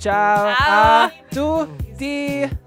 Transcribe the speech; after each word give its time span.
Ciao, 0.00 0.54
Ciao. 0.54 1.04
a 1.04 1.12
tutti. 1.28 2.59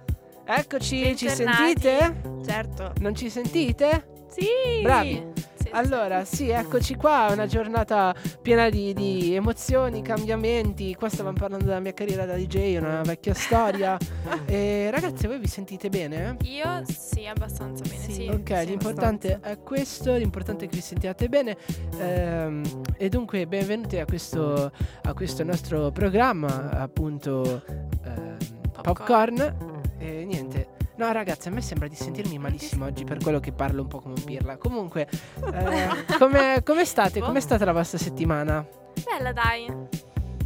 Eccoci, 0.46 1.15
ci 1.15 1.25
Bentornati. 1.25 1.57
sentite? 1.82 2.21
Certo. 2.46 2.93
Non 3.00 3.15
ci 3.15 3.29
sentite? 3.29 4.07
Sì. 4.29 4.82
Bravi. 4.82 5.32
Sì, 5.56 5.70
Allora, 5.71 6.25
sì, 6.25 6.50
eccoci 6.50 6.96
qua, 6.96 7.29
una 7.32 7.46
giornata 7.46 8.14
piena 8.42 8.70
di, 8.70 8.93
di 8.93 9.34
emozioni, 9.36 10.01
cambiamenti. 10.01 10.93
Qua 10.96 11.07
stavamo 11.07 11.37
parlando 11.37 11.65
della 11.65 11.79
mia 11.79 11.93
carriera 11.93 12.25
da 12.25 12.36
DJ, 12.36 12.75
una 12.78 13.01
vecchia 13.04 13.34
storia. 13.34 13.98
e 14.46 14.89
ragazzi, 14.92 15.28
voi 15.28 15.39
vi 15.39 15.48
sentite 15.48 15.87
bene? 15.87 16.36
Io 16.43 16.84
sì, 16.86 17.25
abbastanza 17.25 17.84
bene, 17.87 18.12
sì. 18.14 18.28
Ok, 18.28 18.57
sì, 18.60 18.65
l'importante 18.65 19.39
è 19.42 19.60
questo, 19.60 20.14
l'importante 20.18 20.65
è 20.65 20.68
che 20.68 20.75
vi 20.75 20.82
sentiate 20.82 21.29
bene. 21.29 21.56
Ehm, 22.00 22.64
e 22.98 23.07
dunque, 23.07 23.48
benvenuti 23.48 23.98
a 23.98 24.06
questo, 24.06 24.71
a 25.04 25.14
questo 25.14 25.43
nostro 25.46 25.92
programma, 25.92 26.71
appunto, 26.71 27.64
ehm, 28.04 28.37
Popcorn. 28.82 29.36
Popcorn. 29.36 29.72
E 30.04 30.25
niente. 30.25 30.68
No, 30.98 31.10
ragazzi, 31.14 31.48
a 31.48 31.52
me 31.52 31.62
sembra 31.62 31.88
di 31.88 31.96
sentirmi 31.96 32.38
malissimo 32.38 32.84
oggi 32.86 33.06
per 33.06 33.20
quello 33.20 33.40
che 33.40 33.54
parlo 33.54 33.84
un 33.84 33.88
po' 33.88 34.00
come 34.00 34.16
un 34.16 34.23
pirla. 34.23 34.58
Comunque, 34.58 35.08
eh, 35.54 35.88
come, 36.20 36.62
come 36.64 36.84
state? 36.84 37.22
Come 37.22 37.38
è 37.38 37.42
stata 37.42 37.64
la 37.64 37.72
vostra 37.72 37.98
settimana? 37.98 38.68
Bella 39.06 39.32
dai. 39.32 39.66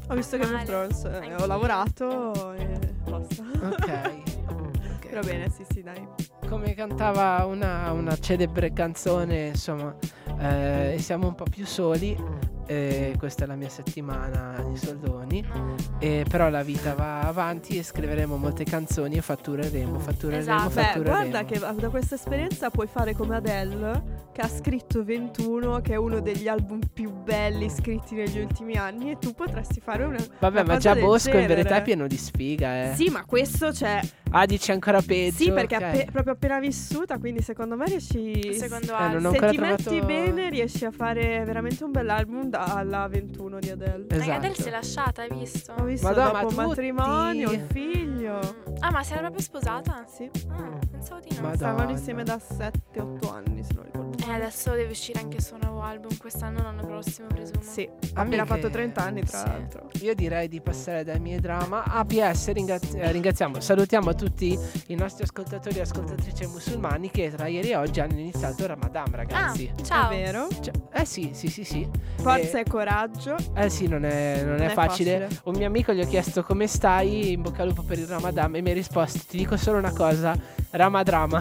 Ho 0.09 0.14
visto 0.14 0.38
che 0.38 0.45
Male. 0.45 0.64
purtroppo 0.64 1.09
eh, 1.09 1.16
Anch'io. 1.17 1.44
ho 1.44 1.45
lavorato 1.47 2.53
e 2.53 2.80
basta. 3.03 3.44
Ok. 3.64 4.11
ok. 5.03 5.14
Va 5.14 5.19
bene, 5.22 5.49
sì, 5.49 5.66
sì, 5.67 5.81
dai. 5.81 6.08
Come 6.47 6.75
cantava 6.75 7.44
una, 7.45 7.92
una 7.92 8.16
celebre 8.17 8.71
canzone, 8.71 9.47
insomma, 9.47 9.94
eh, 10.39 10.93
e 10.95 10.99
siamo 10.99 11.27
un 11.27 11.35
po' 11.35 11.45
più 11.49 11.66
soli. 11.66 12.45
e 12.69 13.16
questa 13.17 13.45
è 13.45 13.47
la 13.47 13.55
mia 13.55 13.69
settimana 13.69 14.61
di 14.69 14.75
soldoni. 14.75 15.41
No. 15.53 15.75
E 15.99 16.25
però 16.27 16.49
la 16.49 16.63
vita 16.63 16.95
va 16.95 17.21
avanti 17.21 17.77
e 17.77 17.83
scriveremo 17.83 18.35
molte 18.35 18.65
canzoni 18.65 19.15
e 19.15 19.21
fattureremo, 19.21 19.97
fattureremo, 19.99 20.41
Esatto. 20.41 20.73
Beh, 20.73 20.81
fattureremo. 20.81 21.15
guarda 21.30 21.45
che 21.45 21.59
da 21.59 21.88
questa 21.89 22.15
esperienza 22.15 22.69
puoi 22.69 22.88
fare 22.88 23.15
come 23.15 23.38
Adele, 23.38 24.25
che 24.33 24.41
ha 24.41 24.49
scritto 24.49 25.02
21, 25.05 25.80
che 25.80 25.93
è 25.93 25.95
uno 25.95 26.19
degli 26.19 26.49
album 26.49 26.81
più 26.91 27.09
belli 27.09 27.69
scritti 27.69 28.15
negli 28.15 28.39
ultimi 28.39 28.75
anni, 28.75 29.11
e 29.11 29.17
tu 29.17 29.33
potresti 29.33 29.80
fare 29.80 30.03
una. 30.03 30.17
Vabbè, 30.39 30.59
una 30.61 30.73
ma 30.73 30.77
già 30.77 30.93
Bosco 30.93 31.30
in 31.38 31.47
verità 31.47 31.55
genere. 31.69 31.77
è 31.77 31.81
pieno 31.83 32.05
di 32.08 32.17
sfiga, 32.17 32.91
eh. 32.91 32.95
Sì, 32.95 33.08
ma 33.09 33.23
questo 33.23 33.69
c'è. 33.71 34.02
Ah, 34.31 34.45
dici 34.45 34.71
ancora 34.73 35.02
peggio. 35.02 35.38
Sì, 35.38 35.53
perché 35.53 35.77
ok. 35.77 35.81
è 35.81 35.85
appe- 35.85 36.08
proprio 36.11 36.33
appena 36.33 36.59
vissuta, 36.59 37.17
quindi 37.17 37.41
secondo 37.41 37.77
me 37.77 37.85
riesci. 37.85 38.53
Secondo 38.55 38.93
Eh, 38.93 39.08
non 39.08 39.25
ho 39.25 39.30
se 39.31 39.38
ancora 39.38 39.49
ti 39.52 39.55
trovato- 39.55 39.89
metti 39.93 40.05
bene, 40.05 40.27
riesci 40.36 40.86
a 40.86 40.92
fare 40.92 41.44
veramente 41.45 41.83
un 41.83 41.92
bell'album 41.92 42.45
dalla 42.50 43.08
21 43.08 43.59
di 43.59 43.70
Adele. 43.70 44.06
Esatto. 44.09 44.31
Adele 44.31 44.53
si 44.56 44.67
è 44.67 44.72
lasciata, 44.72 45.22
hai 45.23 45.30
visto? 45.31 45.73
Ho 45.78 45.83
visto 45.83 46.08
Madonna, 46.08 46.31
dopo 46.42 46.45
un 46.47 46.50
tutti- 46.53 46.66
matrimonio, 46.67 47.50
un 47.52 47.66
figlio. 47.70 48.39
Mm. 48.70 48.73
Ah, 48.80 48.92
ma 48.92 49.03
si 49.03 49.11
era 49.14 49.22
proprio 49.22 49.42
sposata? 49.42 50.05
Sì, 50.08 50.30
Ah, 50.50 50.78
pensavo 50.92 51.20
di 51.22 51.30
no. 51.30 51.36
Madonna. 51.42 51.55
stavano 51.55 51.89
insieme 51.92 52.23
da 52.23 52.38
7-8 52.39 53.30
anni, 53.33 53.64
se 53.64 53.73
non 53.73 53.83
ricordo. 53.83 54.06
Eh, 54.28 54.31
adesso 54.31 54.72
deve 54.72 54.92
uscire 54.92 55.20
anche 55.22 55.38
il 55.38 55.44
suo 55.44 55.58
nuovo 55.61 55.81
album, 55.81 56.17
quest'anno 56.17 56.60
o 56.60 56.64
l'anno 56.64 56.86
prossimo, 56.86 57.27
presumo. 57.27 57.61
Sì, 57.61 57.88
ha 57.89 58.20
Amiche- 58.20 58.42
appena 58.42 58.45
fatto 58.45 58.70
30 58.70 59.02
anni, 59.04 59.23
tra 59.23 59.38
Sì. 59.39 59.45
l'altro. 59.48 59.89
Io 60.02 60.14
direi 60.15 60.49
di 60.49 60.60
passare 60.60 61.05
dai 61.05 61.20
miei 61.20 61.39
drama. 61.39 61.83
Ah, 61.86 62.04
PS, 62.04 62.52
ringrazi- 62.52 62.98
eh, 62.98 63.10
ringraziamo, 63.11 63.61
salutiamo 63.61 64.14
tutti 64.16 64.58
i 64.87 64.95
nostri 64.95 65.23
ascoltatori 65.23 65.77
e 65.77 65.82
ascoltatrici 65.82 66.45
musulmani 66.48 67.10
che 67.10 67.32
tra 67.33 67.48
ieri 67.48 67.70
e 67.70 67.76
oggi 67.77 68.02
hanno 68.02 68.20
iniziato 68.20 68.64
il 68.64 68.67
Ramadan, 68.67 69.05
ragazzi. 69.11 69.71
Ah, 69.73 69.82
ciao. 69.83 70.10
È 70.10 70.16
vero? 70.17 70.48
Cioè, 70.60 70.73
eh 70.92 71.05
sì, 71.05 71.32
sì, 71.33 71.48
sì, 71.48 71.64
sì. 71.64 71.89
Forza 72.17 72.58
Eh, 72.58 72.61
e 72.61 72.64
coraggio. 72.70 73.36
Eh 73.54 73.70
sì, 73.70 73.87
non 73.87 74.04
è, 74.04 74.43
non 74.43 74.60
è 74.61 74.66
è 74.66 74.73
facile. 74.73 75.20
facile. 75.21 75.42
Un 75.45 75.55
mio 75.55 75.67
amico 75.67 75.93
gli 75.93 76.02
ho 76.02 76.08
chiesto 76.08 76.43
come 76.43 76.67
stai, 76.67 77.32
in 77.32 77.42
bocca 77.43 77.61
al 77.61 77.70
lupo 77.70 77.83
per 77.83 77.98
il 77.98 78.08
Ramadan 78.08 78.55
e 78.55 78.61
mi 78.61 78.71
ha 78.71 78.73
risposto, 78.73 79.20
ti 79.26 79.37
dico 79.37 79.55
solo 79.55 79.77
una 79.77 79.93
cosa, 79.93 80.36
Ramadrama. 80.71 81.39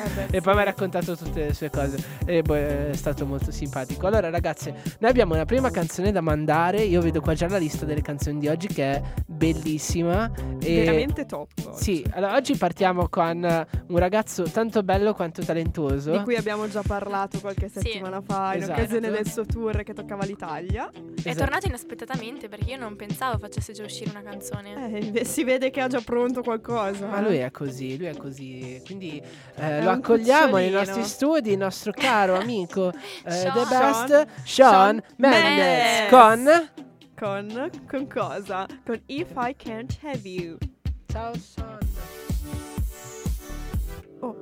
Vabbè, 0.00 0.28
E 0.30 0.40
poi 0.40 0.54
mi 0.54 0.60
ha 0.60 0.64
raccontato 0.64 1.14
tutte 1.14 1.44
le 1.46 1.52
sue 1.52 1.68
cose 1.68 1.98
e 2.26 2.42
boh, 2.42 2.54
è 2.54 2.90
stato 2.92 3.26
molto 3.26 3.50
simpatico. 3.50 4.06
Allora 4.06 4.30
ragazze, 4.30 4.74
noi 4.98 5.10
abbiamo 5.10 5.34
una 5.34 5.44
prima 5.44 5.70
canzone 5.70 6.12
da 6.12 6.20
mandare, 6.20 6.82
io 6.82 7.00
vedo 7.00 7.20
qua 7.20 7.34
già 7.34 7.48
la 7.48 7.58
lista 7.58 7.84
delle 7.84 8.02
canzoni 8.02 8.38
di 8.38 8.48
oggi 8.48 8.66
che 8.68 8.92
è 8.92 9.02
bellissima. 9.26 10.30
E 10.60 10.74
veramente 10.80 11.26
top. 11.26 11.48
oggi. 11.64 11.82
Sì, 11.82 12.04
allora 12.10 12.34
oggi 12.34 12.56
partiamo 12.56 13.08
con 13.08 13.44
eh, 13.44 13.66
un 13.88 13.98
ragazzo 13.98 14.42
tanto 14.44 14.82
bello 14.82 15.14
quanto 15.14 15.42
talentuoso. 15.42 16.12
Di 16.12 16.22
cui 16.22 16.36
abbiamo 16.36 16.68
già 16.68 16.82
parlato 16.86 17.40
qualche 17.40 17.68
Sì. 17.68 17.80
settimana 17.80 18.20
fa 18.20 18.54
in 18.54 18.62
Esatto. 18.62 18.80
occasione 18.80 19.10
del 19.10 19.26
suo 19.28 19.46
tour 19.46 19.82
che 19.82 19.94
toccava 19.94 20.24
l'Italia. 20.24 20.90
È 20.90 21.28
Esatto. 21.28 21.36
tornato 21.44 21.66
inaspettatamente 21.66 22.48
perché 22.48 22.70
io 22.70 22.78
non 22.78 22.96
pensavo 22.96 23.38
facesse 23.38 23.72
già 23.72 23.84
uscire 23.84 24.10
una 24.10 24.22
canzone. 24.22 25.12
Eh, 25.12 25.24
si 25.24 25.44
vede 25.44 25.70
che 25.70 25.80
ha 25.80 25.88
già 25.88 26.00
pronto 26.04 26.42
qualcosa. 26.42 27.06
Ma 27.06 27.18
eh. 27.18 27.22
lui 27.22 27.36
è 27.38 27.50
così, 27.50 27.96
lui 27.96 28.06
è 28.06 28.16
così. 28.16 28.80
Quindi 28.84 29.18
eh, 29.56 29.78
È 29.78 29.82
lo 29.82 29.90
accogliamo 29.90 30.56
nei 30.56 30.70
nostri 30.70 31.04
studi, 31.04 31.52
il 31.52 31.58
nostro 31.58 31.92
caro 31.92 32.08
amico 32.10 32.92
eh, 33.24 33.42
Sean. 33.42 33.54
The 33.54 33.66
Best. 33.70 34.08
Sean, 34.08 34.26
Sean 34.44 35.02
Mendes, 35.18 35.42
Mendes. 35.42 36.10
con... 36.10 36.70
Con, 37.16 37.70
con 37.86 38.06
cosa? 38.06 38.66
Con 38.86 38.98
If 39.06 39.36
I 39.36 39.52
Can't 39.52 39.94
Have 40.02 40.24
You. 40.26 40.58
Ciao 41.12 41.34
Sean. 41.34 41.78
Oh, 44.22 44.34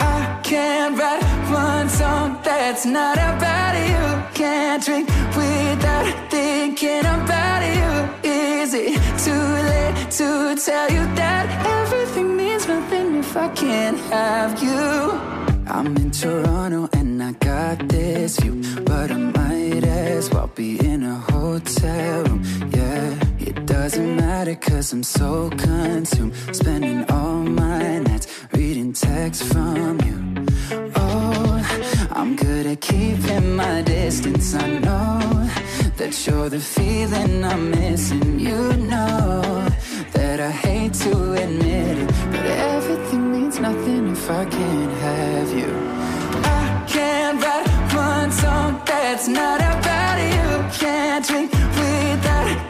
I 0.00 0.40
can't 0.42 0.98
write 0.98 1.22
one 1.50 1.88
song 1.88 2.38
that's 2.42 2.84
not 2.84 3.16
about 3.16 3.74
you. 3.74 4.22
Can't 4.34 4.84
drink 4.84 5.08
without 5.34 6.30
thinking 6.30 7.00
about 7.06 7.62
you. 7.62 8.30
Is 8.30 8.74
it 8.74 9.00
too 9.18 9.32
late 9.32 10.10
to 10.10 10.56
tell 10.62 10.90
you 10.90 11.04
that 11.16 11.46
everything 11.66 12.36
means 12.36 12.66
nothing 12.68 13.16
if 13.16 13.34
I 13.36 13.48
can't 13.48 13.98
have 14.10 14.62
you? 14.62 15.39
I'm 15.72 15.96
in 15.96 16.10
Toronto 16.10 16.88
and 16.92 17.22
I 17.22 17.30
got 17.32 17.88
this 17.88 18.40
view, 18.40 18.60
but 18.84 19.12
I 19.12 19.16
might 19.16 19.84
as 19.84 20.28
well 20.28 20.48
be 20.48 20.84
in 20.84 21.04
a 21.04 21.14
hotel 21.14 22.24
room. 22.24 22.42
Yeah, 22.74 23.14
it 23.38 23.66
doesn't 23.66 24.16
matter 24.16 24.56
cause 24.56 24.92
I'm 24.92 25.04
so 25.04 25.48
consumed, 25.50 26.34
spending 26.52 27.08
all 27.08 27.42
my 27.44 28.00
nights 28.00 28.26
reading 28.52 28.92
texts 28.92 29.46
from 29.52 30.00
you. 30.00 30.46
Oh, 30.96 32.08
I'm 32.10 32.34
good 32.34 32.66
at 32.66 32.80
keeping 32.80 33.54
my 33.54 33.82
distance. 33.82 34.52
I 34.54 34.66
know 34.80 35.48
that 35.98 36.26
you're 36.26 36.48
the 36.48 36.58
feeling 36.58 37.44
I'm 37.44 37.70
missing. 37.70 38.40
You 38.40 38.72
know 38.76 39.68
that 40.12 40.40
I 40.40 40.50
hate 40.50 40.94
to 41.04 41.32
admit 41.32 41.98
it, 41.98 42.08
but 42.30 42.46
everything 42.46 43.32
means 43.32 43.58
nothing 43.58 44.08
if 44.08 44.30
I 44.30 44.44
can't 44.44 44.92
have 44.92 45.52
you. 45.52 45.72
I 46.44 46.84
can't 46.88 47.42
write 47.42 47.68
one 47.94 48.30
song 48.32 48.80
that's 48.86 49.28
not 49.28 49.60
about 49.60 50.18
you. 50.34 50.78
Can't 50.78 51.26
drink 51.26 51.52
without 51.52 52.69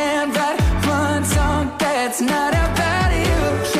Can't 0.00 0.34
write 0.34 0.60
one 0.86 1.24
song 1.26 1.74
that's 1.78 2.22
not 2.22 2.54
about 2.54 3.12
you. 3.12 3.79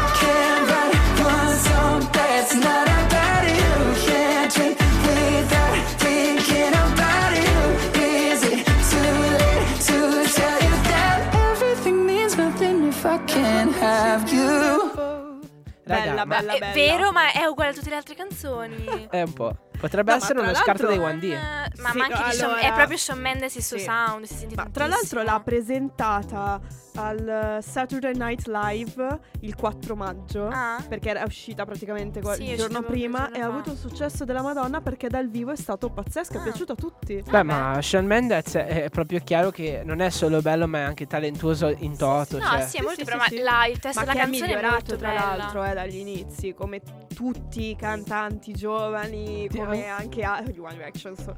Bella, 16.09 16.25
ma 16.25 16.35
bella, 16.37 16.53
è 16.53 16.59
bella. 16.59 16.73
vero, 16.73 17.11
ma 17.11 17.31
è 17.31 17.45
uguale 17.45 17.71
a 17.71 17.73
tutte 17.73 17.89
le 17.89 17.95
altre 17.95 18.15
canzoni. 18.15 19.07
è 19.09 19.21
un 19.21 19.33
po'. 19.33 19.55
Potrebbe 19.79 20.11
No, 20.11 20.17
essere 20.17 20.39
uno 20.39 20.53
scarto 20.53 20.85
dei 20.87 20.97
l'altro- 20.97 21.27
1D. 21.27 21.31
Eh, 21.31 21.81
ma, 21.81 21.89
Sì, 21.91 21.97
ma 21.97 22.03
anche 22.05 22.23
di 22.23 22.31
Shawn- 22.33 22.53
allora- 22.53 22.67
è 22.67 22.73
proprio 22.73 22.97
Shawn 22.97 23.19
Mendes 23.19 23.55
il 23.55 23.63
suo 23.63 23.77
Sì. 23.77 23.83
sound. 23.83 24.25
Si 24.25 24.35
sente 24.35 24.55
Ma 24.55 24.67
tra 24.71 24.85
l'altro 24.87 25.23
l'ha 25.23 25.41
presentata 25.43 26.59
al 26.95 27.59
Saturday 27.61 28.13
Night 28.15 28.47
Live 28.47 29.19
il 29.41 29.55
4 29.55 29.95
maggio. 29.95 30.47
Ah. 30.47 30.83
Perché 30.87 31.09
era 31.09 31.23
uscita 31.25 31.65
praticamente 31.65 32.21
Sì, 32.35 32.43
il 32.43 32.51
è 32.51 32.55
giorno 32.55 32.81
prima 32.81 33.19
giorno 33.23 33.35
e 33.35 33.39
ha 33.41 33.45
avuto 33.45 33.71
un 33.71 33.77
successo 33.77 34.25
della 34.25 34.41
Madonna 34.41 34.81
perché 34.81 35.07
dal 35.07 35.29
vivo 35.29 35.51
è 35.51 35.55
stato 35.55 35.89
pazzesco, 35.89 36.33
è 36.33 36.37
Ah. 36.37 36.43
piaciuto 36.43 36.71
a 36.73 36.75
tutti. 36.75 37.15
Beh, 37.15 37.21
Vabbè. 37.29 37.43
ma 37.43 37.81
Shawn 37.81 38.05
Mendes 38.05 38.55
è 38.55 38.89
proprio 38.89 39.19
chiaro 39.23 39.51
che 39.51 39.81
non 39.85 40.01
è 40.01 40.09
solo 40.09 40.41
bello, 40.41 40.67
ma 40.67 40.79
è 40.79 40.81
anche 40.81 41.07
talentuoso 41.07 41.69
in 41.79 41.97
toto. 41.97 42.37
No, 42.37 42.43
cioè. 42.45 42.61
sì, 42.61 42.77
è 42.77 42.81
molto 42.81 42.99
sì, 42.99 43.03
bravo. 43.05 43.23
sì, 43.23 43.35
ma 43.35 43.37
sì. 43.37 43.43
la- 43.43 43.65
il 43.67 43.79
testo 43.79 43.99
Ma 43.99 44.05
della 44.05 44.23
canzone 44.23 44.45
è 44.45 44.47
migliorato 44.47 44.73
molto 44.73 44.95
tra 44.97 45.07
bella. 45.09 45.35
l'altro 45.35 45.63
eh, 45.65 45.73
dagli 45.73 45.97
inizi, 45.97 46.53
come 46.53 46.81
tutti 47.13 47.69
i 47.69 47.75
cantanti 47.75 48.51
giovani, 48.53 49.47
Ti- 49.47 49.57
come 49.57 49.87
anche 49.87 50.23
a- 50.23 50.41
gli 50.41 50.59
One 50.59 50.73
Direction, 50.73 51.15
so- 51.15 51.37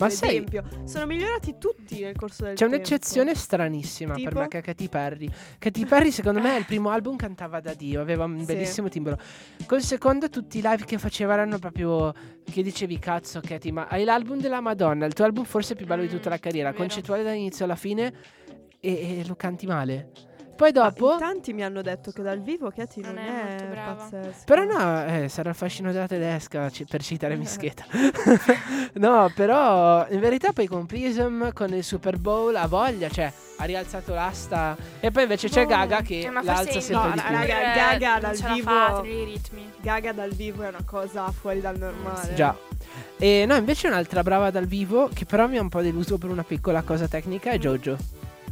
Ma 0.00 0.06
per 0.06 0.14
esempio, 0.14 0.62
sono 0.84 1.04
migliorati 1.06 1.56
tutti 1.58 2.00
nel 2.00 2.16
corso 2.16 2.44
del 2.44 2.54
C'è 2.54 2.60
tempo. 2.60 2.74
un'eccezione 2.76 3.34
stranissima 3.34 4.14
per 4.14 4.22
Tipo? 4.22 4.40
me 4.40 4.48
che 4.48 4.58
è 4.58 4.62
Katy 4.62 4.88
Perry. 4.90 5.30
Katy 5.58 5.86
Perry, 5.86 6.10
secondo 6.10 6.40
me, 6.40 6.58
il 6.58 6.66
primo 6.66 6.90
album 6.90 7.16
cantava 7.16 7.60
da 7.60 7.72
Dio, 7.72 8.02
aveva 8.02 8.24
un 8.24 8.40
Sì. 8.40 8.44
bellissimo 8.44 8.88
timbro. 8.88 9.18
Col 9.64 9.80
secondo, 9.80 10.28
tutti 10.28 10.58
i 10.58 10.62
live 10.62 10.84
che 10.84 10.98
faceva 10.98 11.32
erano 11.32 11.58
proprio. 11.58 12.12
Che 12.44 12.62
dicevi, 12.62 12.98
cazzo, 12.98 13.40
Katy, 13.40 13.70
ma 13.70 13.86
hai 13.88 14.04
l'album 14.04 14.40
della 14.40 14.60
Madonna, 14.60 15.06
il 15.06 15.14
tuo 15.14 15.24
album 15.24 15.44
forse 15.44 15.74
più 15.76 15.86
bello 15.86 16.02
di 16.02 16.08
tutta 16.08 16.28
la 16.28 16.34
Mm, 16.36 16.40
carriera, 16.42 16.72
concettuale 16.74 17.22
dall'inizio 17.22 17.64
alla 17.64 17.76
fine, 17.76 18.12
e, 18.80 19.20
e 19.20 19.24
lo 19.26 19.36
canti 19.36 19.66
male. 19.66 20.10
Poi 20.60 20.72
Ma 20.74 20.90
dopo. 20.90 21.12
in 21.14 21.18
tanti 21.18 21.52
mi 21.54 21.64
hanno 21.64 21.80
detto 21.80 22.10
che 22.10 22.20
dal 22.20 22.40
vivo 22.40 22.70
Katy 22.70 23.00
non, 23.00 23.14
Non 23.14 23.24
è 23.24 23.28
è, 23.28 23.48
molto 23.48 23.64
brava. 23.64 23.92
pazzesco. 23.94 24.42
Però 24.44 24.64
no, 24.64 25.04
eh, 25.06 25.28
sarà 25.30 25.48
il 25.48 25.54
fascino 25.56 25.90
della 25.90 26.06
tedesca, 26.06 26.68
ci- 26.68 26.84
per 26.84 27.02
citare 27.02 27.34
Mischeta. 27.40 27.84
no, 28.94 29.32
però 29.34 30.06
in 30.10 30.20
verità 30.20 30.52
poi 30.52 30.66
con 30.66 30.84
Prism, 30.86 31.52
con 31.52 31.72
il 31.72 31.82
Super 31.82 32.18
Bowl, 32.18 32.54
ha 32.56 32.66
voglia, 32.66 33.08
cioè 33.08 33.32
ha 33.56 33.64
rialzato 33.64 34.12
l'asta. 34.12 34.76
E 35.00 35.10
poi 35.10 35.22
invece 35.22 35.48
c'è. 35.48 35.64
Gaga 35.64 36.02
che 36.02 36.20
Eh, 36.20 36.30
l'alza 36.30 36.78
sempre 36.80 37.08
no, 37.08 37.14
di 37.14 37.20
più. 37.22 37.30
raga, 37.36 37.60
Eh, 37.72 37.74
Gaga 37.74 38.10
non 38.12 38.20
dal 38.20 38.36
ce 38.36 38.42
la 38.46 38.52
vivo- 38.54 38.70
fa, 38.70 39.00
tenere 39.02 39.20
i 39.20 39.24
ritmi. 39.24 39.70
Gaga 39.80 40.12
dal 40.12 40.30
vivo 40.32 40.62
è 40.62 40.68
una 40.68 40.84
cosa 40.84 41.30
fuori 41.30 41.60
dal 41.62 41.78
normale. 41.78 42.34
Già. 42.34 42.54
E 43.16 43.44
no, 43.46 43.54
invece 43.56 43.86
un'altra 43.88 44.22
brava 44.22 44.50
dal 44.50 44.66
vivo, 44.66 45.08
che 45.12 45.24
però 45.24 45.46
mi 45.46 45.56
ha 45.56 45.62
un 45.62 45.68
po' 45.70 45.80
deluso 45.80 46.18
per 46.18 46.28
una 46.28 46.42
piccola 46.44 46.82
cosa 46.82 47.06
tecnica, 47.08 47.50
è 47.50 47.58
Jojo. 47.58 47.96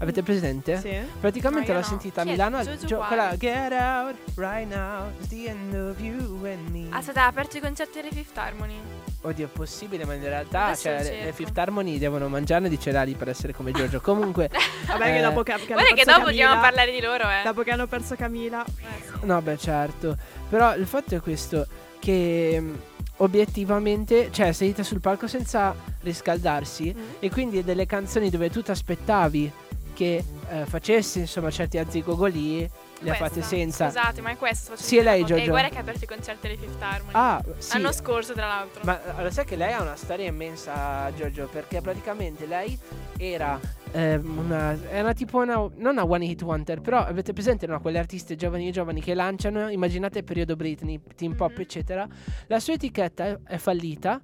Avete 0.00 0.22
presente? 0.22 0.78
Sì. 0.78 0.96
Praticamente 1.20 1.68
No, 1.72 1.78
l'ho 1.78 1.80
no. 1.84 1.86
sentita 1.86 2.20
a 2.20 2.24
Chi 2.24 2.28
è 2.30 2.32
Milano. 2.32 2.62
Jojo 2.62 2.86
Gio- 2.86 2.98
quella 2.98 3.34
Get 3.36 3.72
out 3.72 4.14
right 4.36 4.68
now, 4.72 5.10
it's 5.18 5.28
the 5.28 5.48
end 5.48 5.74
of 5.74 5.98
you 6.00 6.44
and 6.44 6.68
me. 6.70 6.86
Aspetta, 6.90 7.24
ha 7.24 7.26
aperto 7.26 7.56
i 7.56 7.60
concerti 7.60 8.00
delle 8.00 8.12
Fifth 8.14 8.38
Harmony. 8.38 8.76
Oddio, 9.22 9.46
è 9.46 9.48
possibile, 9.48 10.04
ma 10.04 10.14
in 10.14 10.22
realtà 10.22 10.66
Adesso 10.66 10.82
cioè, 10.82 10.92
lo 10.92 10.98
le, 11.02 11.04
cerco. 11.04 11.32
Fifth 11.34 11.58
Harmony 11.58 11.98
devono 11.98 12.28
mangiarne 12.28 12.68
di 12.68 12.78
cereali 12.78 13.14
per 13.14 13.28
essere 13.28 13.52
come 13.52 13.72
Giorgio. 13.72 14.00
Comunque, 14.00 14.48
Vabbè, 14.86 15.04
che 15.06 15.18
Eh, 15.18 15.22
dopo 15.22 15.42
che, 15.42 15.52
che 15.54 15.58
hanno 15.58 15.66
Guarda 15.66 15.82
che 15.88 15.94
perso 15.94 16.10
dopo 16.10 16.24
Camila, 16.26 16.28
andiamo 16.28 16.52
a 16.52 16.60
parlare 16.60 16.92
di 16.92 17.00
loro, 17.00 17.22
eh. 17.28 17.42
Dopo 17.44 17.62
che 17.62 17.70
hanno 17.72 17.86
perso 17.88 18.14
Camila. 18.14 18.64
no, 19.22 19.42
beh, 19.42 19.58
certo. 19.58 20.16
Però 20.48 20.76
il 20.76 20.86
fatto 20.86 21.16
è 21.16 21.20
questo: 21.20 21.66
che 21.98 22.60
mh, 22.60 22.78
obiettivamente, 23.16 24.28
cioè, 24.30 24.52
salite 24.52 24.84
sul 24.84 25.00
palco 25.00 25.26
senza 25.26 25.74
riscaldarsi, 26.02 26.94
Mm. 26.96 27.02
e 27.18 27.30
quindi 27.30 27.64
delle 27.64 27.86
canzoni 27.86 28.30
dove 28.30 28.50
tu 28.50 28.62
ti 28.62 28.70
aspettavi 28.70 29.50
che 29.98 30.22
eh, 30.50 30.64
facesse 30.64 31.18
insomma 31.18 31.50
certi 31.50 31.76
azzigogoli, 31.76 32.70
le 33.00 33.10
ha 33.10 33.14
fatte 33.14 33.42
senza. 33.42 33.86
Scusate, 33.86 34.20
ma 34.20 34.30
è 34.30 34.36
questo. 34.36 34.76
sto 34.76 34.84
Sì, 34.84 34.96
è 34.98 35.02
lei. 35.02 35.24
Giorgio. 35.24 35.42
E 35.44 35.48
guarda 35.48 35.70
che 35.70 35.78
ha 35.78 35.80
aperto 35.80 36.04
i 36.04 36.06
concerti 36.06 36.46
delle 36.46 36.56
Fifth 36.56 36.80
Harmony. 36.80 37.12
Ah, 37.14 37.42
sì. 37.58 37.72
L'anno 37.72 37.90
scorso, 37.92 38.32
tra 38.32 38.46
l'altro. 38.46 38.80
Ma 38.84 39.00
allora 39.16 39.32
sai 39.32 39.44
che 39.44 39.56
lei 39.56 39.72
ha 39.72 39.82
una 39.82 39.96
storia 39.96 40.28
immensa, 40.28 41.12
Giorgio, 41.16 41.49
perché 41.50 41.80
praticamente 41.80 42.46
lei 42.46 42.78
era 43.16 43.58
ehm, 43.90 44.38
una, 44.38 44.78
era 44.88 45.12
tipo 45.14 45.38
una, 45.38 45.54
non 45.56 45.92
una 45.94 46.04
one 46.04 46.26
hit 46.26 46.42
wonder, 46.42 46.80
però 46.80 46.99
avete 47.04 47.32
presente 47.32 47.66
no, 47.66 47.80
quelle 47.80 47.99
artiste 47.99 48.37
giovani 48.37 48.68
e 48.68 48.70
giovani 48.70 49.00
che 49.00 49.14
lanciano, 49.14 49.68
immaginate 49.68 50.18
il 50.18 50.25
periodo 50.25 50.54
Britney, 50.54 51.00
teen 51.16 51.34
pop, 51.34 51.54
Mhm. 51.56 51.61
eccetera. 51.61 52.06
La 52.46 52.61
sua 52.61 52.75
etichetta 52.75 53.40
è, 53.44 53.56
fallita 53.56 54.20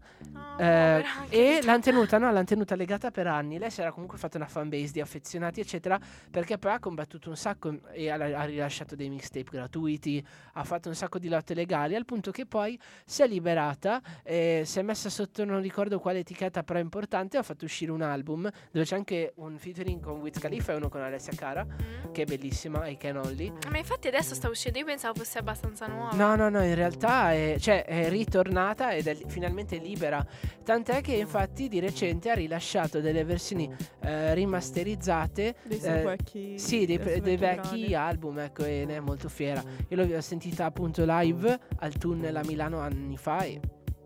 eh, 0.58 1.04
e 1.28 1.60
l'hanno 1.62 1.80
tenuta, 1.80 2.18
no, 2.18 2.30
l'hanno 2.30 2.44
tenuta 2.44 2.74
legata 2.74 3.10
per 3.10 3.26
anni. 3.26 3.58
Lei 3.58 3.70
si 3.70 3.80
era 3.80 3.92
comunque 3.92 4.18
fatta 4.18 4.36
una 4.36 4.46
fanbase 4.46 4.92
di 4.92 5.00
affezionati, 5.00 5.60
eccetera, 5.60 5.98
perché 6.30 6.58
poi 6.58 6.72
ha 6.72 6.78
combattuto 6.78 7.28
un 7.28 7.36
sacco 7.36 7.78
e 7.92 8.10
ha, 8.10 8.14
ha 8.14 8.44
rilasciato 8.44 8.94
dei 8.96 9.08
mixtape 9.08 9.50
gratuiti, 9.50 10.24
ha 10.54 10.64
fatto 10.64 10.88
un 10.88 10.94
sacco 10.94 11.18
di 11.18 11.28
lotte 11.28 11.54
legali, 11.54 11.94
al 11.94 12.04
punto 12.04 12.30
che 12.30 12.46
poi 12.46 12.78
si 13.04 13.22
è 13.22 13.26
liberata, 13.26 14.00
eh, 14.22 14.62
si 14.64 14.78
è 14.78 14.82
messa 14.82 15.08
sotto 15.10 15.44
non 15.44 15.60
ricordo 15.60 15.98
quale 15.98 16.20
etichetta, 16.20 16.62
però 16.62 16.78
importante, 16.78 17.36
ha 17.36 17.42
fatto 17.42 17.64
uscire 17.64 17.90
un 17.90 18.02
album 18.02 18.48
dove 18.70 18.84
c'è 18.84 18.96
anche 18.96 19.32
un 19.36 19.58
featuring 19.58 20.00
con 20.00 20.20
Wiz 20.20 20.38
Khalifa 20.38 20.72
e 20.72 20.76
uno 20.76 20.88
con 20.88 21.00
Alessia 21.00 21.32
Cara, 21.34 21.64
Mm. 21.64 22.12
che 22.12 22.22
è 22.22 22.24
bellissima, 22.24 22.86
I 22.86 22.96
Can 22.96 23.16
Only. 23.16 23.52
Ma 23.70 23.78
infatti 23.78 24.08
adesso 24.08 24.34
sta 24.34 24.48
uscendo, 24.48 24.78
io 24.78 24.84
pensavo 24.84 25.14
fosse 25.14 25.38
abbastanza 25.38 25.86
nuova. 25.86 26.14
No, 26.14 26.36
no, 26.36 26.48
no, 26.48 26.62
in 26.62 26.74
realtà 26.74 27.32
è, 27.32 27.56
cioè, 27.58 27.84
è 27.84 28.08
ritornata 28.08 28.92
ed 28.92 29.06
è 29.06 29.16
finalmente 29.26 29.76
libera. 29.78 30.24
Tant'è 30.62 31.00
che 31.00 31.14
infatti 31.14 31.68
di 31.68 31.80
recente 31.80 32.30
ha 32.30 32.34
rilasciato 32.34 33.00
delle 33.00 33.24
versioni 33.24 33.70
eh, 34.00 34.34
rimasterizzate. 34.34 35.54
Dei 35.62 35.80
eh, 35.80 36.02
vecchi. 36.02 36.58
sì, 36.58 36.86
dei, 36.86 36.98
dei 37.20 37.36
vecchi 37.36 37.94
album, 37.94 38.38
ecco, 38.38 38.64
ed 38.64 38.90
è 38.90 39.00
molto 39.00 39.28
fiera. 39.28 39.62
Io 39.88 40.06
l'ho 40.06 40.20
sentita 40.20 40.64
appunto 40.64 41.04
live 41.06 41.58
al 41.78 41.92
tunnel 41.96 42.36
a 42.36 42.42
Milano 42.44 42.78
anni 42.78 43.16
fa 43.16 43.42
e 43.44 43.60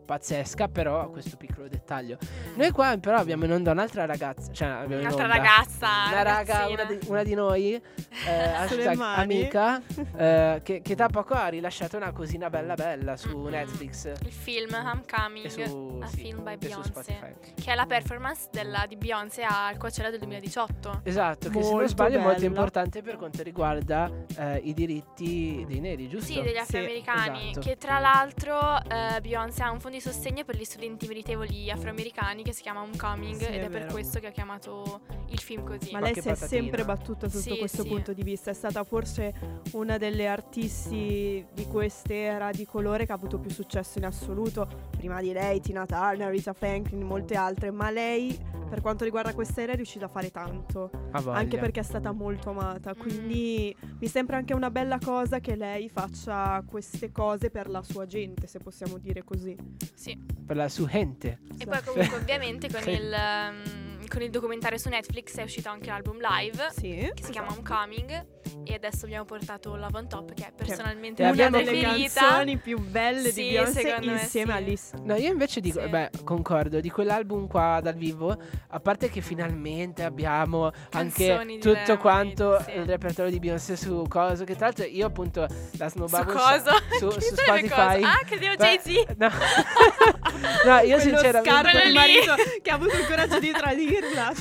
pazzesca, 0.09 0.69
però 0.69 1.11
questo 1.11 1.37
piccolo 1.37 1.69
dettaglio. 1.69 2.17
Noi 2.55 2.71
qua 2.71 2.97
però 2.99 3.19
abbiamo 3.19 3.45
in 3.45 3.53
onda 3.53 3.73
un'altra 3.73 4.07
ragazza, 4.07 4.51
cioè 4.53 4.69
abbiamo 4.69 5.03
Un'altra 5.03 5.25
onda 5.25 5.37
ragazza. 5.37 5.89
una 6.09 6.23
raga, 6.23 6.67
una 6.69 6.85
di, 6.85 6.99
una 7.09 7.23
di 7.23 7.35
noi, 7.35 7.75
eh, 7.75 8.93
amica, 8.97 9.83
eh, 10.17 10.61
che, 10.65 10.81
che 10.81 10.95
da 10.95 11.09
poco 11.09 11.35
ha 11.35 11.49
rilasciato 11.49 11.99
una 11.99 12.13
cosina 12.13 12.49
bella 12.49 12.73
bella 12.75 13.19
su 13.19 13.37
Mm-mm. 13.37 13.51
Netflix 13.51 14.11
Il 14.23 14.33
film 14.33 14.73
Homecoming, 14.73 15.45
e 15.45 15.51
su, 15.69 15.99
a 16.03 16.07
sì, 16.07 16.17
film 16.17 16.43
by 16.43 16.57
Beyoncé. 16.57 17.37
Che 17.55 17.71
è 17.71 17.75
la 17.75 17.85
performance 17.85 18.49
della- 18.51 18.87
di 18.89 18.97
Beyoncé 18.97 19.43
al 19.43 19.77
Coachella 19.77 20.09
del 20.09 20.21
2018. 20.21 21.01
Esatto, 21.03 21.49
che 21.51 21.55
se 21.63 21.69
non 21.69 21.71
Molto 21.73 21.89
sbaglio 21.89 22.19
è 22.19 22.23
molto 22.23 22.45
importante 22.47 23.03
per 23.03 23.17
quanto 23.19 23.43
riguarda 23.43 24.11
eh, 24.39 24.57
i 24.65 24.73
diritti 24.73 25.65
dei 25.69 25.81
neri, 25.81 26.09
giusto? 26.09 26.33
Sì, 26.33 26.41
degli 26.41 26.53
Sì, 26.55 26.59
afroamericani. 26.59 27.51
esatto. 27.51 27.61
Che 27.67 27.77
tra 27.77 27.99
l'altro 27.99 28.59
eh, 28.89 29.21
Beyoncé 29.21 29.63
ha 29.65 29.71
un 29.71 29.81
fondo 29.81 29.97
di 29.99 30.05
sostegno 30.05 30.45
per 30.45 30.57
gli 30.57 30.65
studenti 30.65 31.07
meritevoli 31.09 31.71
afroamericani 31.71 32.45
che 32.45 32.53
si 32.53 32.63
chiama 32.63 32.83
Homecoming 32.83 33.37
Sì, 33.37 33.47
ed 33.47 33.63
è 33.63 33.67
è, 33.67 33.69
per 33.69 33.87
questo 33.87 34.21
che 34.21 34.29
ha 34.29 34.31
chiamato 34.31 35.01
il 35.31 35.41
film 35.41 35.65
così. 35.65 35.91
Ma 35.91 35.99
Ma 35.99 36.07
lei 36.07 36.15
si 36.15 36.21
è 36.21 36.33
patatina. 36.33 36.47
sempre 36.47 36.85
battuta 36.85 37.29
sotto 37.29 37.43
Sì, 37.53 37.59
questo 37.59 37.83
sì. 37.83 37.89
punto 37.89 38.13
di 38.13 38.23
vista. 38.23 38.51
È 38.51 38.55
stata 38.55 38.85
forse 38.85 39.35
una 39.73 39.99
delle 39.99 40.29
artisti 40.29 41.45
di 41.53 41.67
quest'era 41.67 42.51
di 42.53 42.65
colore 42.65 43.07
che 43.07 43.13
ha 43.13 43.17
avuto 43.17 43.39
più 43.39 43.51
successo 43.51 43.99
in 43.99 44.05
assoluto. 44.05 44.69
Prima 44.97 45.21
di 45.21 45.33
lei, 45.33 45.61
Tina 45.61 45.85
Turner, 45.85 46.31
Rita 46.31 46.53
Franklin, 46.53 47.03
molte 47.03 47.35
altre. 47.35 47.71
Ma 47.73 47.91
lei, 47.91 48.39
per 48.69 48.81
quanto 48.81 49.03
riguarda 49.03 49.35
quest'era, 49.35 49.73
è 49.73 49.77
riuscita 49.77 50.05
a 50.05 50.09
fare 50.09 50.31
tanto. 50.31 50.91
Anche 51.11 51.59
perché 51.59 51.81
è 51.81 51.85
stata 51.85 52.13
molto 52.13 52.51
amata. 52.51 52.95
Quindi 52.95 53.75
mi 53.99 54.07
sembra 54.07 54.37
anche 54.37 54.55
una 54.55 54.71
bella 54.71 54.99
cosa 55.03 55.41
che 55.41 55.57
lei 55.57 55.89
faccia 55.89 56.63
queste 56.65 57.11
cose 57.11 57.51
per 57.51 57.69
la 57.69 57.83
sua 57.83 58.07
gente, 58.07 58.47
se 58.47 58.61
possiamo 58.61 58.99
dire 58.99 59.25
così. 59.25 59.57
Sì. 59.95 60.19
Per 60.47 60.57
la 60.57 60.69
sua 60.69 60.87
gente. 60.89 61.39
E 61.59 61.67
poi 61.67 61.83
comunque 61.85 62.17
ovviamente 62.17 62.71
con 62.71 62.81
Sì. 62.83 62.91
il, 62.91 63.13
ehm, 63.13 64.07
con 64.09 64.23
il 64.23 64.31
documentario 64.31 64.79
su 64.79 64.89
Netflix 64.89 65.37
è 65.37 65.43
uscito 65.43 65.69
anche 65.69 65.89
l'album 65.91 66.19
live 66.21 66.69
Sì. 66.75 67.11
che 67.15 67.23
si 67.25 67.31
chiama 67.31 67.53
Homecoming 67.53 68.38
e 68.65 68.75
adesso 68.75 69.05
abbiamo 69.07 69.25
portato 69.25 69.75
Love 69.77 69.99
on 69.99 70.09
Top 70.09 70.35
che 70.35 70.47
è 70.47 70.53
personalmente 70.55 71.23
la 71.23 71.31
una 71.31 71.51
delle 71.51 71.81
canzoni 71.81 72.57
più 72.57 72.79
belle 72.81 73.31
Sì, 73.31 73.43
di 73.43 73.49
Beyoncé 73.51 73.97
me 74.01 74.13
insieme 74.13 74.53
sì. 74.53 74.57
a 74.59 74.61
Liz. 74.61 74.93
No, 75.03 75.15
io 75.17 75.31
invece 75.31 75.61
dico, 75.61 75.81
Sì. 75.81 75.89
beh, 75.89 76.11
concordo, 76.25 76.81
di 76.81 76.91
quell'album 76.91 77.47
qua 77.47 77.81
dal 77.83 77.95
vivo, 77.95 78.37
a 78.69 78.81
parte 78.81 79.09
che 79.11 79.21
finalmente 79.21 80.05
abbiamo 80.05 80.71
anche 80.93 81.27
Canzoni 81.29 81.55
tutto 81.59 81.69
diverse, 81.71 81.97
quanto 81.99 82.61
sì. 82.65 82.71
il 82.73 82.85
repertorio 82.87 83.31
di 83.31 83.39
Beyoncé 83.39 83.77
su 83.77 84.05
coso, 84.09 84.45
che 84.45 84.55
tra 84.57 84.67
l'altro 84.67 84.85
io 84.85 85.07
appunto 85.07 85.47
la 85.79 85.89
Su 85.89 85.97
snobbavo 85.97 86.31
un 86.31 86.37
cosa? 86.37 86.59
sa- 86.73 86.83
su, 86.99 87.09
Che 87.19 87.21
su 87.21 87.35
Spotify. 87.35 87.69
cosa? 87.69 88.11
Ah, 88.13 88.21
credevo 88.27 88.55
Jay-Z. 88.57 88.87
No. 89.19 89.29
no, 90.65 90.79
io 90.81 90.97
Quello 90.97 91.01
sinceramente... 91.19 91.87
lì. 91.87 91.93
marito 91.93 92.35
che 92.63 92.71
ha 92.71 92.75
avuto 92.75 92.97
il 92.97 93.07
coraggio 93.07 93.39
di 93.39 93.51
tradirla. 93.51 94.33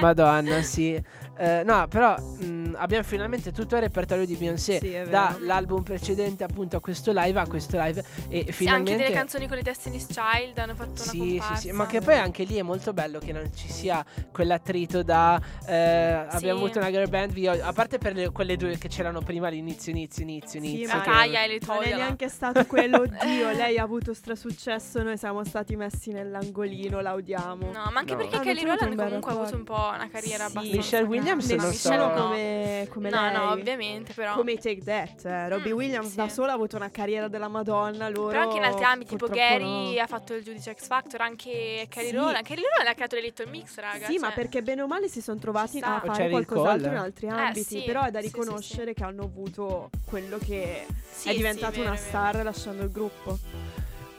Madonna, 0.00 0.62
sì. 0.62 1.00
Eh, 1.36 1.62
no, 1.64 1.86
però 1.88 2.16
mh, 2.16 2.74
abbiamo 2.76 3.02
finalmente 3.02 3.50
tutto 3.50 3.74
il 3.74 3.82
repertorio 3.82 4.24
di 4.24 4.36
Beyoncé 4.36 4.78
Sì, 4.78 4.88
è 4.92 5.04
vero. 5.04 5.10
dall'album 5.10 5.82
precedente 5.82 6.44
appunto 6.44 6.76
a 6.76 6.80
questo 6.80 7.10
live 7.12 7.40
a 7.40 7.46
questo 7.48 7.76
live 7.80 8.04
e 8.28 8.44
Sì, 8.46 8.52
finalmente 8.52 8.92
anche 8.92 9.02
delle 9.04 9.14
canzoni 9.16 9.48
con 9.48 9.56
le 9.56 9.62
Destiny's 9.62 10.06
Child 10.06 10.56
hanno 10.58 10.74
fatto 10.76 11.02
una 11.02 11.10
Sì, 11.10 11.18
comparsa. 11.18 11.54
sì, 11.56 11.68
sì, 11.68 11.72
ma 11.72 11.86
che 11.86 12.00
poi 12.00 12.14
anche 12.18 12.44
lì 12.44 12.54
è 12.56 12.62
molto 12.62 12.92
bello 12.92 13.18
che 13.18 13.32
non 13.32 13.50
ci 13.54 13.68
sia 13.68 14.04
quell'attrito 14.30 15.02
da 15.02 15.40
eh, 15.66 16.26
Sì. 16.30 16.36
abbiamo 16.36 16.60
avuto 16.60 16.78
una 16.78 16.90
girl 16.90 17.08
band 17.08 17.32
via, 17.32 17.66
a 17.66 17.72
parte 17.72 17.98
per 17.98 18.14
le- 18.14 18.30
quelle 18.30 18.56
due 18.56 18.78
che 18.78 18.88
c'erano 18.88 19.20
prima 19.20 19.48
all'inizio, 19.48 19.90
inizio, 19.90 20.22
inizio, 20.22 20.60
Sì, 20.60 20.66
inizio. 20.74 20.94
ma 20.96 21.02
che- 21.02 21.10
Kaya 21.10 21.42
e 21.44 21.48
le 21.48 21.58
Non 21.66 21.82
è 21.82 21.94
neanche 21.94 22.28
stato 22.28 22.64
quello, 22.66 22.98
oddio, 23.00 23.50
lei 23.52 23.78
ha 23.78 23.82
avuto 23.82 24.14
strasuccesso, 24.14 25.02
noi 25.02 25.16
siamo 25.18 25.42
stati 25.44 25.74
messi 25.76 26.12
nell'angolino, 26.12 27.00
la 27.00 27.14
odiamo. 27.14 27.72
No, 27.72 27.90
ma 27.92 27.98
anche 28.00 28.12
No. 28.12 28.18
perché 28.18 28.34
Hanno 28.36 28.44
Kelly 28.44 28.62
Rowland 28.64 28.96
comunque 28.96 29.32
ha 29.32 29.34
avuto 29.34 29.56
un 29.56 29.64
po' 29.64 29.90
una 29.94 30.08
carriera 30.10 30.44
Sì. 30.48 30.56
abbastanza 30.56 30.76
Michelle 30.76 31.06
Williams 31.24 31.48
non 31.50 31.66
Nessuno 31.68 32.16
so. 32.16 32.22
come, 32.22 32.88
come 32.90 33.10
no, 33.10 33.20
lei. 33.22 33.32
no, 33.32 33.50
ovviamente, 33.50 34.12
però. 34.12 34.34
Come 34.34 34.54
Take 34.56 34.80
That, 34.84 35.24
eh. 35.24 35.48
Robbie 35.48 35.72
Mm, 35.72 35.76
Williams 35.76 36.08
sì. 36.10 36.16
da 36.16 36.28
sola 36.28 36.52
ha 36.52 36.54
avuto 36.54 36.76
una 36.76 36.90
carriera 36.90 37.28
della 37.28 37.48
Madonna, 37.48 38.08
loro 38.08 38.28
Però 38.28 38.42
anche 38.42 38.56
in 38.56 38.64
altri 38.64 38.84
ambiti, 38.84 39.10
tipo 39.16 39.26
Gary 39.28 39.94
no. 39.96 40.00
ha 40.02 40.06
fatto 40.06 40.34
il 40.34 40.42
giudice 40.44 40.74
X 40.74 40.86
Factor, 40.86 41.20
anche 41.20 41.86
Kelly 41.88 42.08
Sì. 42.08 42.14
Rowland. 42.16 42.44
Kelly 42.44 42.62
Rowland 42.62 42.88
ha 42.88 42.94
creato 42.94 43.14
le 43.16 43.20
Little 43.22 43.46
Mix, 43.46 43.76
raga. 43.76 44.06
Sì, 44.06 44.18
ma 44.18 44.26
cioè- 44.26 44.34
perché 44.36 44.62
bene 44.62 44.82
o 44.82 44.86
male 44.86 45.08
si 45.08 45.20
sono 45.20 45.38
trovati 45.38 45.78
a 45.80 46.00
fare 46.04 46.28
qualcos'altro 46.28 46.90
in 46.90 46.96
altri 46.96 47.26
Eh, 47.26 47.30
ambiti. 47.30 47.62
sì. 47.64 47.82
Però 47.84 48.02
è 48.04 48.10
da 48.10 48.20
Sì, 48.20 48.28
sì, 48.28 48.32
riconoscere 48.32 48.94
che 48.94 49.04
hanno 49.04 49.22
avuto 49.24 49.90
quello 50.06 50.38
che 50.38 50.86
Sì, 51.10 51.28
è 51.30 51.36
vero, 51.40 51.58
una 51.58 51.70
vero. 51.70 51.96
star 51.96 52.42
lasciando 52.44 52.82
il 52.82 52.90
gruppo. 52.90 53.38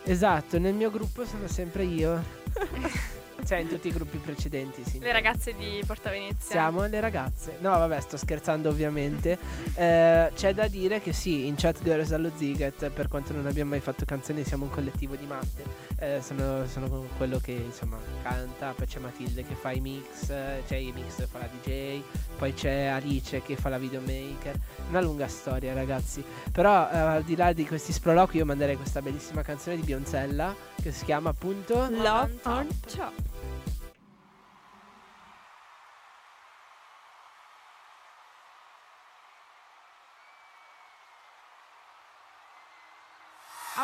Esatto, 0.04 0.60
nel 0.60 0.74
mio 0.74 0.92
gruppo 0.92 1.26
sono 1.26 1.48
sempre 1.48 1.84
io. 1.84 2.24
cioè 3.46 3.60
in 3.60 3.68
tutti 3.68 3.88
i 3.88 3.92
gruppi 3.92 4.18
precedenti, 4.18 4.84
sì. 4.84 5.00
Le 5.00 5.12
ragazze 5.12 5.54
di 5.56 5.82
Porta 5.86 6.10
Venezia. 6.10 6.52
Siamo 6.52 6.86
le 6.86 7.00
ragazze. 7.00 7.58
No, 7.60 7.70
vabbè, 7.70 8.00
sto 8.02 8.18
scherzando 8.18 8.70
ovviamente. 8.70 9.38
Eh, 9.76 10.32
c'è 10.34 10.54
da 10.54 10.68
dire 10.70 11.02
che 11.02 11.12
sì, 11.12 11.48
in 11.48 11.56
chat 11.56 11.84
Girls 11.84 12.14
allo 12.14 12.32
Ziget, 12.34 12.90
per 12.92 13.10
quanto 13.10 13.34
non 13.34 13.46
abbiamo 13.46 13.72
mai 13.72 13.82
fatto 13.82 14.06
canzoni, 14.06 14.46
siamo 14.46 14.66
un 14.66 14.70
collettivo 14.70 15.16
di 15.16 15.26
matte. 15.26 15.64
Eh, 16.00 16.22
sono, 16.22 16.66
sono 16.66 17.08
quello 17.18 17.40
che 17.40 17.52
insomma 17.52 17.98
canta, 18.24 18.72
poi 18.72 18.86
c'è 18.86 19.00
Matilde 19.00 19.44
che 19.44 19.54
fa 19.54 19.72
i 19.72 19.82
mix, 19.82 20.28
c'è 20.28 20.76
i 20.76 20.94
mix 20.94 21.28
fa 21.28 21.40
la 21.40 21.50
DJ, 21.60 22.02
poi 22.38 22.54
c'è 22.54 22.86
Alice 22.86 23.42
che 23.42 23.58
fa 23.58 23.68
la 23.68 23.78
videomaker. 23.78 24.56
Una 24.90 25.02
lunga 25.02 25.28
storia, 25.28 25.74
ragazzi. 25.74 26.24
Però 26.52 26.90
eh, 26.90 26.98
al 26.98 27.24
di 27.24 27.36
là 27.36 27.52
di 27.52 27.66
questi 27.66 27.92
sproloqui, 27.92 28.38
io 28.38 28.46
manderei 28.46 28.78
questa 28.78 29.02
bellissima 29.02 29.42
canzone 29.42 29.76
di 29.76 29.82
Bionzella 29.82 30.56
che 30.82 30.92
si 30.92 31.04
chiama 31.04 31.32
appunto 31.32 31.88
Love 31.90 32.40
on 32.44 32.56
on 32.56 32.68
top. 32.88 33.35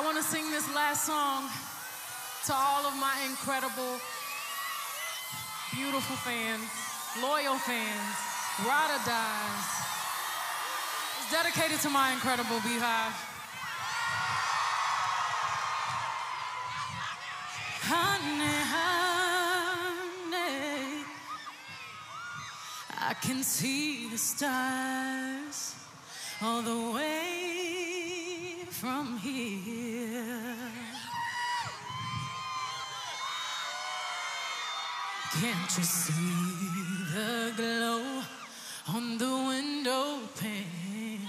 I 0.01 0.03
want 0.03 0.17
to 0.17 0.23
sing 0.23 0.49
this 0.49 0.67
last 0.73 1.05
song 1.05 1.47
to 2.47 2.53
all 2.55 2.87
of 2.87 2.95
my 2.99 3.13
incredible, 3.29 3.99
beautiful 5.75 6.15
fans, 6.25 6.65
loyal 7.21 7.53
fans, 7.53 8.17
ride 8.65 8.89
or 8.89 9.01
dies. 9.05 9.67
It's 11.19 11.29
dedicated 11.31 11.79
to 11.81 11.89
my 11.91 12.13
incredible 12.13 12.59
beehive. 12.61 13.13
Honey, 17.85 18.57
honey, 20.33 21.05
I 22.97 23.13
can 23.21 23.43
see 23.43 24.09
the 24.09 24.17
stars 24.17 25.75
all 26.41 26.63
the 26.63 26.91
way 26.95 27.90
from 28.81 29.15
here. 29.19 30.55
Can't 35.39 35.77
you 35.77 35.83
see 35.83 36.31
the 37.13 37.53
glow 37.55 38.23
on 38.95 39.19
the 39.19 39.33
window 39.51 40.17
pane? 40.35 41.19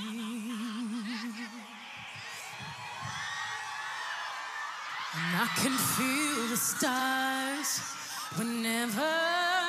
And 5.15 5.33
I 5.37 5.47
can 5.61 5.77
feel 5.97 6.49
the 6.49 6.57
stars 6.57 7.81
whenever 8.39 9.62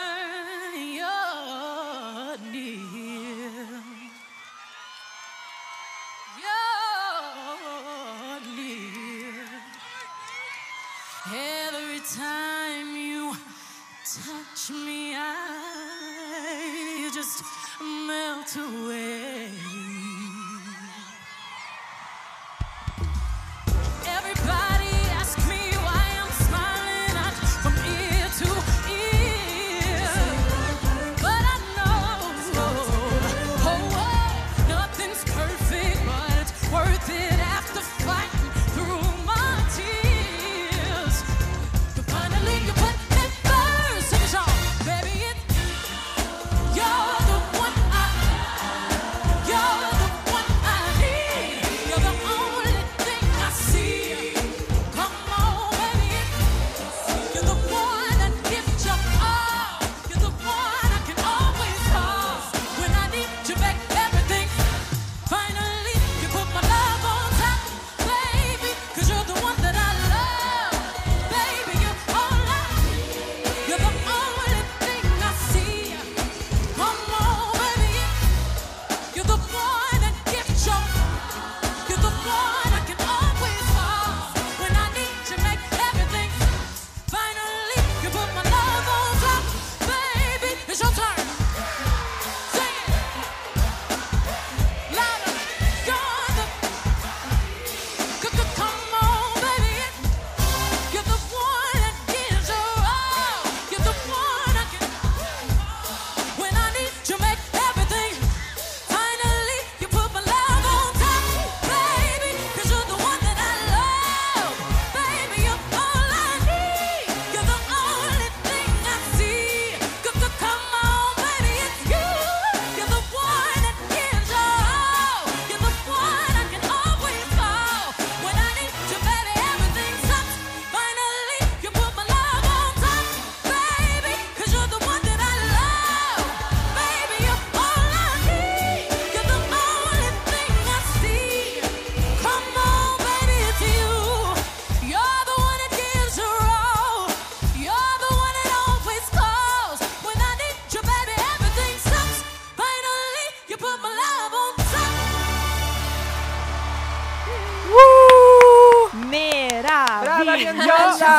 away. 18.56 19.23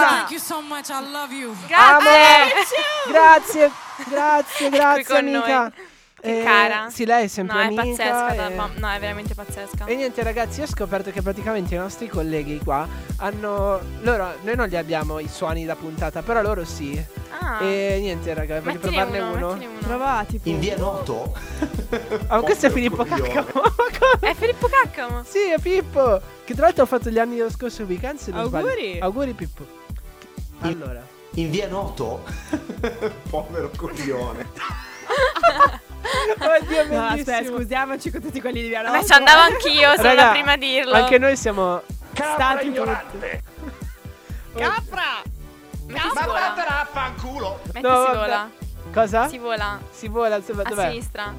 Thank 0.09 0.31
you 0.31 0.41
so 0.41 0.61
much. 0.61 0.89
I 0.89 1.11
love 1.11 1.33
you. 1.35 1.55
Amo! 1.71 2.09
Grazie, 3.09 3.71
grazie, 4.09 4.69
grazie 4.71 5.05
con 5.05 5.17
amica. 5.17 5.61
noi. 5.63 5.73
Che 6.25 6.43
cara. 6.43 6.89
Sì, 6.89 7.05
lei 7.05 7.25
è 7.25 7.27
sempre 7.27 7.55
No, 7.57 7.61
è 7.61 7.65
amica. 7.67 7.83
pazzesca. 7.83 8.35
da- 8.35 8.49
e- 8.51 8.55
ma- 8.55 8.71
no, 8.77 8.91
è 8.91 8.99
veramente 8.99 9.35
pazzesca. 9.35 9.85
E 9.85 9.95
niente 9.95 10.23
ragazzi, 10.23 10.61
io 10.61 10.65
ho 10.65 10.69
scoperto 10.69 11.11
che 11.11 11.21
praticamente 11.21 11.75
i 11.75 11.79
nostri 11.79 12.09
colleghi 12.09 12.59
qua 12.65 12.89
hanno... 13.19 13.79
Loro, 14.01 14.33
noi 14.41 14.57
non 14.57 14.67
li 14.69 14.77
abbiamo 14.79 15.19
i 15.19 15.29
suoni 15.29 15.67
da 15.67 15.75
puntata, 15.77 16.23
però 16.23 16.41
loro 16.41 16.65
sì. 16.65 16.99
Ah, 17.39 17.63
E 17.63 17.99
niente 18.01 18.33
raga, 18.33 18.59
voglio 18.63 18.79
provarne 18.79 19.19
uno, 19.21 19.51
uno. 19.53 19.69
Provati. 19.81 20.41
In 20.45 20.61
via 20.61 20.79
Noto? 20.79 21.37
Ah, 22.29 22.37
ma 22.41 22.41
questo 22.41 22.67
è 22.67 22.71
Filippo. 22.71 23.05
Caccamo. 23.05 23.73
È 24.21 24.33
Filippo 24.35 24.69
Caccamo. 24.69 25.25
sì, 25.29 25.51
è 25.51 25.59
Pippo. 25.59 26.21
Che 26.45 26.55
tra 26.55 26.65
l'altro 26.67 26.85
ha 26.85 26.87
fatto 26.87 27.11
gli 27.11 27.19
anni 27.19 27.37
dello 27.37 27.51
scorso 27.51 27.83
weekend. 27.83 28.19
se 28.19 28.31
non 28.31 28.47
sbaglio. 28.47 28.69
Auguri. 28.69 28.99
Auguri 29.01 29.33
Pippo. 29.33 29.67
Allora. 30.69 31.03
In 31.35 31.51
via 31.51 31.69
Noto? 31.69 32.25
Povero 33.31 33.71
coglione. 33.77 34.47
Oddio, 36.39 36.87
No, 36.89 37.07
aspetta, 37.09 37.45
scusiamoci 37.45 38.11
con 38.11 38.21
tutti 38.21 38.41
quelli 38.41 38.63
di 38.63 38.69
Via 38.69 38.83
Ma 38.83 38.91
Noto. 38.93 39.07
ci 39.07 39.13
andavo 39.13 39.41
anch'io, 39.41 39.91
sono 39.97 40.03
Raga, 40.09 40.25
la 40.27 40.31
prima 40.31 40.53
a 40.53 40.57
dirlo. 40.57 40.93
Anche 40.95 41.19
noi 41.19 41.37
siamo... 41.37 41.83
Stati 42.15 42.73
tutti. 42.73 43.43
Capra! 44.55 45.23
Metti 45.87 46.01
si 46.01 46.25
vola. 46.25 46.55
Vaffanculo! 46.57 47.61
Metti 47.73 47.81
No, 47.81 47.89
si 47.89 48.07
vabbè. 48.07 48.17
vola. 48.17 48.51
Cosa? 48.93 49.29
Si 49.29 49.39
vola. 49.39 49.81
Si 49.91 50.09
vola, 50.09 50.39
dov'è? 50.39 50.63
A 50.65 50.69
dov'è? 50.69 50.89
sinistra. 50.91 51.35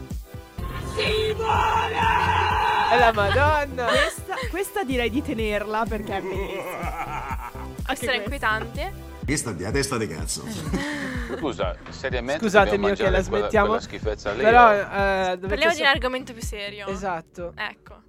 È 2.91 2.97
la 2.99 3.11
madonna. 3.13 3.85
Questa, 3.85 4.35
questa 4.49 4.83
direi 4.83 5.09
di 5.09 5.21
tenerla 5.21 5.85
perché 5.87 6.17
è 6.17 6.21
bellissima. 6.21 7.51
Questo 7.85 8.05
era 8.05 8.15
inquietante. 8.15 8.93
Questa 9.25 9.55
è 9.57 9.65
a 9.65 9.71
testa 9.71 9.97
di 9.97 10.07
cazzo. 10.07 10.45
Scusa, 11.37 11.75
seriamente 11.89 12.43
Scusatemi, 12.43 12.91
ok, 12.91 12.99
la 13.09 13.21
smettiamo. 13.21 13.65
quella 13.67 13.81
schifezza 13.81 14.31
lì? 14.33 14.43
Però 14.43 14.71
eh, 14.71 15.37
Parliamo 15.37 15.71
di 15.71 15.77
sa- 15.77 15.81
un 15.81 15.87
argomento 15.87 16.33
più 16.33 16.43
serio. 16.43 16.85
Esatto. 16.85 17.53
Ecco. 17.55 18.03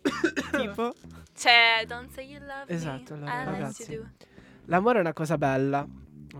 tipo. 0.58 0.94
C'è 1.36 1.84
Don't 1.86 2.10
Say 2.12 2.26
You 2.26 2.40
Love 2.40 2.64
Me. 2.68 2.74
Esatto, 2.74 3.14
allora, 3.14 3.32
I 3.32 3.38
like 3.38 3.50
ragazzi. 3.50 4.00
L'amore 4.66 4.98
è 4.98 5.00
una 5.02 5.12
cosa 5.12 5.36
bella, 5.36 5.86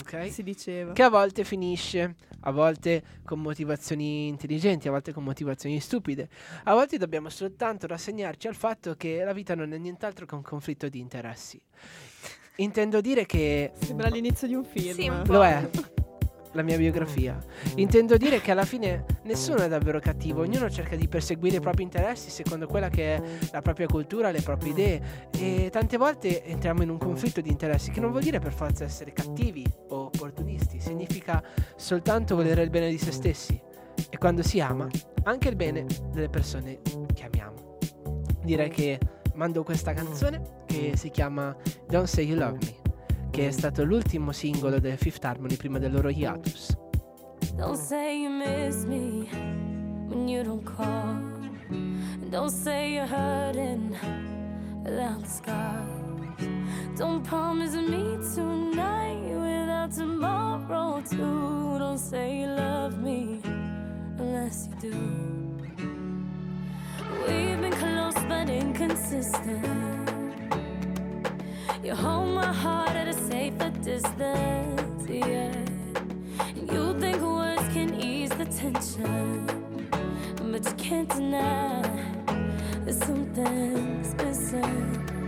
ok? 0.01 0.33
Si 0.33 0.43
diceva. 0.43 0.93
Che 0.93 1.03
a 1.03 1.11
volte 1.11 1.45
finisce, 1.45 2.15
a 2.41 2.51
volte 2.51 3.03
con 3.25 3.41
motivazioni 3.41 4.29
intelligenti, 4.29 4.89
a 4.89 4.93
volte 4.93 5.13
con 5.13 5.25
motivazioni 5.25 5.79
stupide. 5.79 6.29
A 6.65 6.73
volte 6.73 6.97
dobbiamo 6.97 7.29
soltanto 7.29 7.87
rassegnarci 7.87 8.49
al 8.49 8.55
fatto 8.55 8.95
che 8.97 9.23
la 9.25 9.33
vita 9.35 9.55
non 9.55 9.73
è 9.75 9.79
nient'altro 9.79 10.25
che 10.25 10.35
un 10.35 10.43
conflitto 10.43 10.89
di 10.89 11.01
interessi. 11.01 11.61
Intendo 12.57 13.01
dire 13.01 13.27
che 13.27 13.73
Sembra 13.81 14.09
l'inizio 14.09 14.47
di 14.47 14.55
un 14.55 14.65
film. 14.65 14.95
Sì, 14.95 15.09
un 15.09 15.23
po'. 15.23 15.33
lo 15.33 15.45
è. 15.45 15.69
La 16.55 16.63
mia 16.63 16.77
biografia. 16.77 17.39
Intendo 17.77 18.19
dire 18.19 18.43
che 18.43 18.51
alla 18.51 18.67
fine 18.67 19.07
nessuno 19.23 19.61
è 19.61 19.69
davvero 19.69 19.99
cattivo, 20.01 20.43
ognuno 20.43 20.69
cerca 20.69 20.97
di 20.97 21.09
perseguire 21.09 21.57
i 21.57 21.61
propri 21.61 21.83
interessi 21.83 22.29
secondo 22.29 22.67
quella 22.67 22.91
che 22.91 23.17
è 23.17 23.23
la 23.53 23.63
propria 23.63 23.87
cultura, 23.87 24.31
le 24.31 24.43
proprie 24.43 24.73
idee 24.73 25.03
e 25.31 25.71
tante 25.73 25.97
volte 25.97 26.45
entriamo 26.45 26.83
in 26.83 26.91
un 26.91 26.99
conflitto 26.99 27.41
di 27.41 27.49
interessi 27.49 27.91
che 27.91 28.01
non 28.01 28.11
vuol 28.11 28.23
dire 28.23 28.39
per 28.39 28.53
forza 28.53 28.85
essere 28.85 29.15
cattivi 29.15 29.65
o 29.89 30.05
opportunisti, 30.05 30.79
significa 30.79 31.43
soltanto 31.75 32.35
volere 32.37 32.63
il 32.63 32.69
bene 32.69 32.91
di 32.91 32.99
se 32.99 33.13
stessi 33.13 33.59
e 34.11 34.19
quando 34.19 34.43
si 34.43 34.61
ama 34.61 34.89
anche 35.23 35.49
il 35.49 35.57
bene 35.57 35.87
delle 36.13 36.29
persone 36.29 36.81
che 37.15 37.25
amiamo. 37.25 37.79
Direi 38.45 38.69
che 38.69 38.99
mando 39.35 39.63
questa 39.63 39.93
canzone 39.93 40.65
che 40.67 40.93
si 40.97 41.11
chiama 41.11 41.57
Don't 41.89 42.07
Say 42.07 42.27
You 42.27 42.39
Love 42.39 42.59
Me 42.61 42.83
che 43.33 43.49
è 43.49 43.51
stato 43.51 43.83
l'ultimo 43.83 44.31
singolo 44.31 44.79
del 44.79 44.99
Fifth 44.99 45.25
Harmony 45.25 45.57
prima 45.57 45.79
del 45.79 45.91
loro 45.91 46.11
hiatus. 46.11 46.77
Don't 47.57 47.79
say 47.79 48.21
you 48.23 48.31
miss 48.31 48.85
me 48.85 49.27
when 50.09 50.29
you 50.29 50.43
don't 50.43 50.63
call. 50.63 51.17
Don't 52.29 52.51
say 52.51 52.93
you're 52.93 53.07
hurting 53.07 53.97
without 54.85 55.27
scars. 55.27 56.03
Don't 56.99 57.27
promise 57.27 57.75
me 57.75 58.19
tonight 58.35 59.35
without 59.35 59.93
tomorrow 59.93 61.03
too. 61.09 61.79
Don't 61.79 61.99
say 61.99 62.41
you 62.41 62.49
love 62.49 62.99
me 62.99 63.41
unless 64.19 64.69
you 64.69 64.91
do. 64.91 65.42
We've 67.21 67.61
been 67.61 67.73
close 67.73 68.15
but 68.29 68.49
inconsistent. 68.49 69.69
You 71.85 71.95
hold 71.95 72.29
my 72.29 72.53
heart 72.53 72.91
at 72.91 73.09
a 73.09 73.15
safer 73.15 73.71
distance, 73.83 75.09
yeah. 75.09 75.53
You 76.57 76.99
think 77.01 77.21
words 77.21 77.69
can 77.73 77.95
ease 78.01 78.31
the 78.31 78.47
tension, 78.47 79.47
but 80.51 80.65
you 80.65 80.75
can't 80.77 81.09
deny 81.09 81.83
that 82.85 82.95
something's 82.95 84.15
missing. 84.15 85.22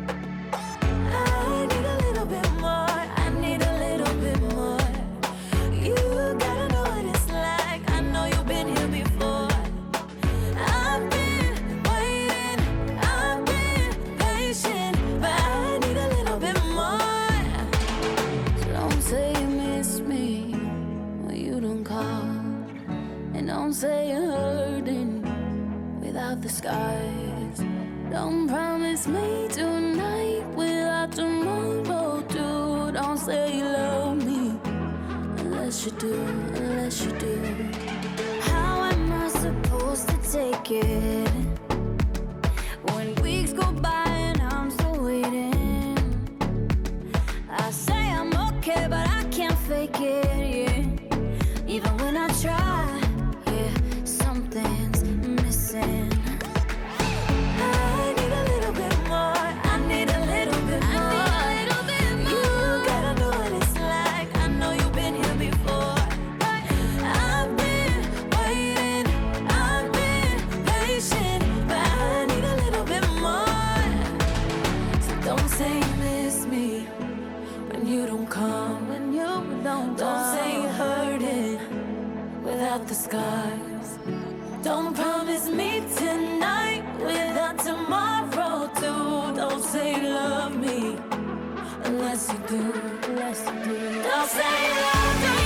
Unless 92.15 92.33
you 92.33 92.39
do, 92.47 92.73
unless 93.09 93.45
you 93.45 93.65
do. 93.65 94.03
Don't 94.03 94.29
say 94.29 94.71
love 94.83 95.44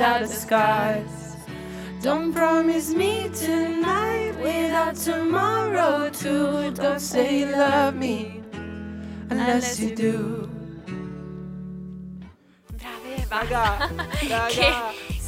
without 0.00 0.20
the 0.20 0.26
scars. 0.28 1.36
Don't 2.00 2.32
promise 2.32 2.94
me 2.94 3.28
tonight 3.34 4.32
without 4.40 4.96
tomorrow 4.96 6.08
too. 6.08 6.70
Don't 6.70 7.00
say 7.00 7.40
you 7.40 7.46
love 7.52 7.94
me 7.94 8.40
unless 9.28 9.78
you 9.78 9.94
do. 9.94 10.48
Brave, 12.78 13.30
Raga, 13.30 13.90
raga, 14.30 14.48
che, 14.48 14.72
che 14.72 14.72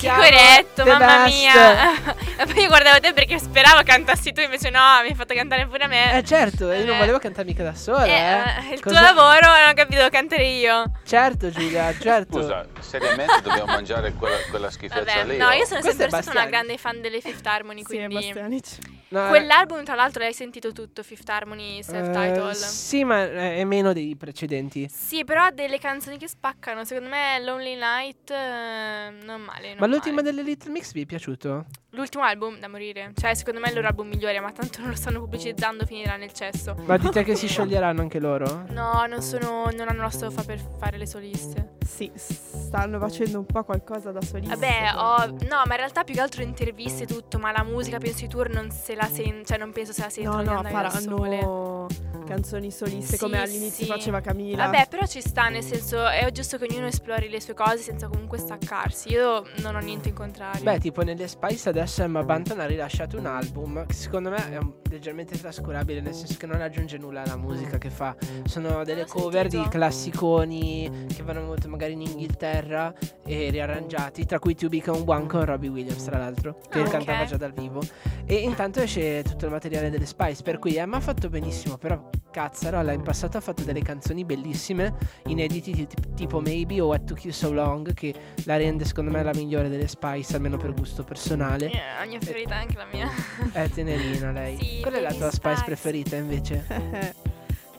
siamo 0.02 0.22
coretto, 0.22 0.82
the 0.82 0.90
mamma 0.90 1.24
best. 1.24 1.36
mia. 1.36 2.14
e 2.42 2.46
poi 2.46 2.62
io 2.62 2.68
guardavo 2.68 3.00
te 3.00 3.12
perché 3.12 3.38
speravo 3.38 3.82
cantassi 3.84 4.32
tu, 4.32 4.40
invece 4.40 4.70
no, 4.70 4.80
mi 5.02 5.08
hai 5.08 5.14
fatto 5.14 5.34
cantare 5.34 5.66
pure 5.66 5.86
me. 5.86 6.16
Eh 6.18 6.24
certo, 6.24 6.70
io 6.72 6.84
non 6.84 6.94
Eh. 6.96 6.98
volevo 6.98 7.18
cantare 7.18 7.46
mica 7.46 7.62
da 7.62 7.74
sola, 7.74 8.04
Eh, 8.04 8.10
eh. 8.10 8.70
eh, 8.70 8.74
il 8.74 8.80
Cosa- 8.80 8.96
tuo 8.96 9.04
lavoro 9.14 9.46
non 9.46 9.68
ho 9.68 9.72
capito, 9.74 9.96
devo 9.96 10.08
cantare 10.10 10.44
io. 10.46 10.84
Certo 11.04 11.50
Giulia, 11.50 11.92
certo. 11.98 12.40
Scusa, 12.40 12.66
seriamente 12.80 13.40
dobbiamo 13.42 13.66
mangiare 13.72 14.12
quella, 14.14 14.36
quella 14.50 14.70
schifezza 14.70 15.02
Vabbè, 15.04 15.24
lì? 15.32 15.36
no, 15.36 15.50
io 15.50 15.64
sono 15.66 15.80
Questo 15.80 16.00
sempre 16.02 16.22
stata 16.22 16.38
una 16.40 16.48
grande 16.48 16.76
fan 16.78 17.00
delle 17.00 17.20
Fifth 17.20 17.46
Harmony, 17.46 17.78
Sì, 17.80 17.84
quindi 17.84 18.14
Bastianic. 18.14 18.66
No, 19.12 19.26
eh, 19.26 19.28
quell'album 19.28 19.84
tra 19.84 19.94
l'altro 19.94 20.22
l'hai 20.22 20.32
sentito 20.32 20.72
tutto, 20.72 21.02
Fifth 21.02 21.28
Harmony 21.28 21.82
self-title. 21.82 22.50
eh, 22.50 22.54
sì, 22.54 23.04
ma 23.04 23.22
è 23.22 23.62
meno 23.64 23.92
dei 23.92 24.16
precedenti. 24.16 24.88
Sì, 24.90 25.22
però 25.24 25.44
ha 25.44 25.50
delle 25.50 25.78
canzoni 25.78 26.16
che 26.16 26.28
spaccano. 26.28 26.84
Secondo 26.86 27.10
me 27.10 27.38
Lonely 27.42 27.76
Night 27.76 28.30
eh, 28.30 29.10
non 29.22 29.42
male. 29.42 29.68
non 29.68 29.76
Ma 29.80 29.86
l'ultima 29.92 30.16
male. 30.16 30.30
delle 30.30 30.42
Little 30.42 30.70
Mix 30.72 30.92
vi 30.92 31.02
è 31.02 31.06
piaciuto? 31.06 31.66
L'ultimo 31.90 32.24
album 32.24 32.58
da 32.58 32.68
morire. 32.68 33.12
Cioè, 33.14 33.34
secondo 33.34 33.60
me 33.60 33.66
è 33.66 33.68
il 33.68 33.74
loro 33.76 33.88
album 33.88 34.08
migliore, 34.08 34.40
ma 34.40 34.50
tanto 34.50 34.80
non 34.80 34.90
lo 34.90 34.96
stanno 34.96 35.20
pubblicizzando, 35.20 35.84
finirà 35.84 36.16
nel 36.16 36.32
cesso. 36.32 36.74
Ma 36.86 36.96
dite 36.96 37.22
che 37.22 37.34
si 37.34 37.46
scioglieranno 37.48 38.00
anche 38.00 38.18
loro? 38.18 38.64
No, 38.70 39.04
non 39.06 39.20
sono. 39.20 39.68
non 39.70 39.88
hanno 39.88 40.02
la 40.02 40.10
stoffa 40.10 40.42
per 40.42 40.58
fare 40.78 40.96
le 40.96 41.06
soliste. 41.06 41.74
Sì, 41.86 42.10
stanno 42.14 42.98
facendo 42.98 43.38
un 43.38 43.44
po' 43.46 43.62
qualcosa 43.64 44.10
da 44.10 44.22
solista. 44.22 44.54
Vabbè, 44.54 44.92
ho. 44.96 45.26
No, 45.48 45.62
ma 45.66 45.72
in 45.72 45.76
realtà 45.76 46.02
più 46.04 46.14
che 46.14 46.20
altro 46.20 46.42
interviste 46.42 47.02
e 47.02 47.06
tutto. 47.06 47.38
Ma 47.38 47.52
la 47.52 47.62
musica, 47.62 47.98
penso 47.98 48.24
i 48.24 48.28
tour 48.28 48.48
non 48.48 48.70
se 48.70 48.94
la 48.94 49.06
sen- 49.10 49.44
Cioè, 49.44 49.58
non 49.58 49.72
penso 49.72 49.92
se 49.92 50.00
la 50.00 50.06
No, 50.06 50.12
sentono 50.12 50.42
no, 50.42 50.56
sole. 50.62 50.70
faranno 50.70 51.86
canzoni 52.24 52.70
soliste 52.70 53.18
come 53.18 53.36
Sì, 53.36 53.42
all'inizio 53.42 53.84
sì. 53.84 53.90
faceva 53.90 54.20
Camila. 54.20 54.64
Vabbè, 54.64 54.86
però 54.88 55.04
ci 55.06 55.20
sta, 55.20 55.48
nel 55.48 55.62
senso, 55.62 56.06
è 56.06 56.30
giusto 56.32 56.56
che 56.56 56.66
ognuno 56.70 56.86
esplori 56.86 57.28
le 57.28 57.40
sue 57.42 57.52
cose 57.52 57.78
senza 57.78 58.08
comunque 58.08 58.38
staccarsi. 58.38 59.10
Io 59.10 59.44
non 59.56 59.74
ho 59.76 59.80
niente 59.82 60.08
in 60.08 60.14
contrario. 60.14 60.62
Beh, 60.62 60.78
tipo 60.78 61.02
nelle 61.02 61.28
Spice 61.28 61.68
adesso 61.68 62.02
Emma 62.02 62.22
Banton 62.22 62.60
ha 62.60 62.66
rilasciato 62.66 63.18
un 63.18 63.26
album 63.26 63.84
che 63.86 63.94
secondo 63.94 64.30
me 64.30 64.36
è 64.52 64.58
leggermente 64.90 65.38
trascurabile, 65.38 66.00
nel 66.00 66.14
senso 66.14 66.36
che 66.38 66.46
non 66.46 66.60
aggiunge 66.60 66.98
nulla 66.98 67.22
alla 67.22 67.36
musica 67.36 67.78
che 67.78 67.90
fa. 67.90 68.14
Sono 68.44 68.84
delle 68.84 69.06
cover 69.06 69.44
di 69.46 69.52
sentito. 69.56 69.70
classiconi 69.78 71.06
che 71.14 71.22
vanno 71.22 71.42
molto 71.42 71.68
magari 71.68 71.92
in 71.92 72.02
Inghilterra 72.02 72.92
e 73.24 73.50
riarrangiati, 73.50 74.24
tra 74.26 74.38
cui 74.38 74.54
To 74.54 74.68
Become 74.68 75.02
One 75.06 75.26
con 75.26 75.44
Robbie 75.44 75.68
Williams, 75.70 76.04
tra 76.04 76.18
l'altro, 76.18 76.58
che 76.68 76.80
Ah, 76.80 76.88
cantava 76.88 77.24
già 77.24 77.36
dal 77.36 77.52
vivo. 77.52 77.80
E 78.24 78.34
intanto 78.36 78.80
esce 78.80 79.22
tutto 79.22 79.46
il 79.46 79.50
materiale 79.50 79.90
delle 79.90 80.06
Spice, 80.06 80.42
per 80.42 80.58
cui 80.58 80.76
Emma 80.76 80.96
ha 80.98 81.00
fatto 81.00 81.28
benissimo, 81.28 81.76
però 81.76 82.08
cazzarola, 82.30 82.92
in 82.92 83.02
passato 83.02 83.36
ha 83.36 83.40
fatto 83.40 83.62
delle 83.62 83.82
canzoni 83.82 84.24
bellissime, 84.24 84.94
inediti 85.26 85.72
ti- 85.72 85.86
tipo 86.14 86.40
Maybe 86.40 86.80
o 86.80 86.86
What 86.86 87.04
Took 87.04 87.24
You 87.24 87.32
So 87.32 87.52
Long, 87.52 87.92
che 87.92 88.14
la 88.44 88.56
rende 88.56 88.84
secondo 88.84 89.10
me 89.10 89.22
la 89.22 89.32
migliore 89.34 89.61
delle 89.68 89.88
Spice, 89.88 90.34
almeno 90.36 90.56
per 90.56 90.72
gusto 90.74 91.04
personale. 91.04 91.70
Eh, 91.70 91.80
la 91.98 92.04
mia 92.06 92.18
preferita 92.18 92.54
è 92.54 92.58
anche 92.58 92.76
la 92.76 92.86
mia. 92.92 93.08
È 93.52 93.68
tenerina 93.68 94.30
lei. 94.32 94.58
Sì, 94.58 94.80
Qual 94.80 94.94
è 94.94 95.00
la 95.00 95.12
tua 95.12 95.30
Spice 95.30 95.56
Spice. 95.56 95.64
preferita 95.64 96.16
invece? 96.16 97.20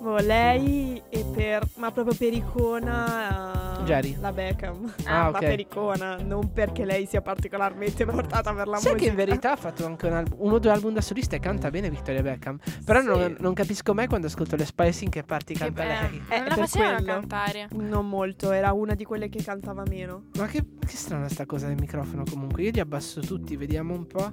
Boh, 0.04 0.18
lei 0.18 1.02
e 1.08 1.24
per 1.34 1.66
ma 1.76 1.90
proprio 1.92 2.14
per 2.14 2.34
icona 2.34 3.80
eh, 3.80 3.84
Jerry. 3.84 4.18
la 4.20 4.34
Beckham. 4.34 4.94
Ah, 5.06 5.22
Ma 5.24 5.28
ok. 5.30 5.40
per 5.40 5.60
icona, 5.62 6.18
non 6.18 6.52
perché 6.52 6.84
lei 6.84 7.06
sia 7.06 7.22
particolarmente 7.22 8.04
portata 8.06 8.54
per 8.54 8.68
la 8.68 8.78
Sai 8.80 8.92
musica. 8.92 8.96
che 8.98 9.06
in 9.10 9.16
verità 9.16 9.54
ha 9.54 9.56
fatto 9.56 9.86
anche 9.86 10.08
un 10.08 10.14
album- 10.14 10.40
uno 10.42 10.56
o 10.56 10.60
due 10.60 10.72
album 10.72 10.92
da 10.94 11.00
solista 11.00 11.38
e 11.38 11.40
canta 11.40 11.70
bene 11.70 11.90
Victoria 11.90 12.22
Beckham. 12.22 12.60
Però 12.84 13.00
Sì. 13.00 13.06
non, 13.08 13.36
non 13.40 13.54
capisco 13.54 13.94
mai 13.94 14.08
quando 14.08 14.28
ascolto 14.28 14.58
le 14.58 14.66
Spice 14.66 15.06
in 15.06 15.10
che 15.10 15.24
parti 15.24 15.54
Che 15.54 15.60
canta 15.60 15.84
bello. 15.84 16.10
lei. 16.10 16.22
Eh, 16.28 16.38
non 16.40 16.48
la 16.50 16.56
per 16.56 16.68
facevano 16.68 16.96
quello. 16.98 17.12
cantare. 17.14 17.68
Non 17.72 18.10
molto, 18.10 18.52
era 18.52 18.74
una 18.74 18.96
di 18.96 19.06
quelle 19.06 19.30
che 19.30 19.42
cantava 19.42 19.84
meno. 19.88 20.24
Ma 20.38 20.48
che, 20.48 20.66
che 20.86 20.96
strana 20.98 21.30
sta 21.30 21.46
cosa 21.46 21.68
del 21.68 21.78
microfono 21.80 22.24
comunque. 22.30 22.64
Io 22.64 22.72
li 22.72 22.82
abbasso 22.82 23.22
tutti, 23.22 23.56
vediamo 23.56 23.94
un 23.94 24.06
po'. 24.06 24.32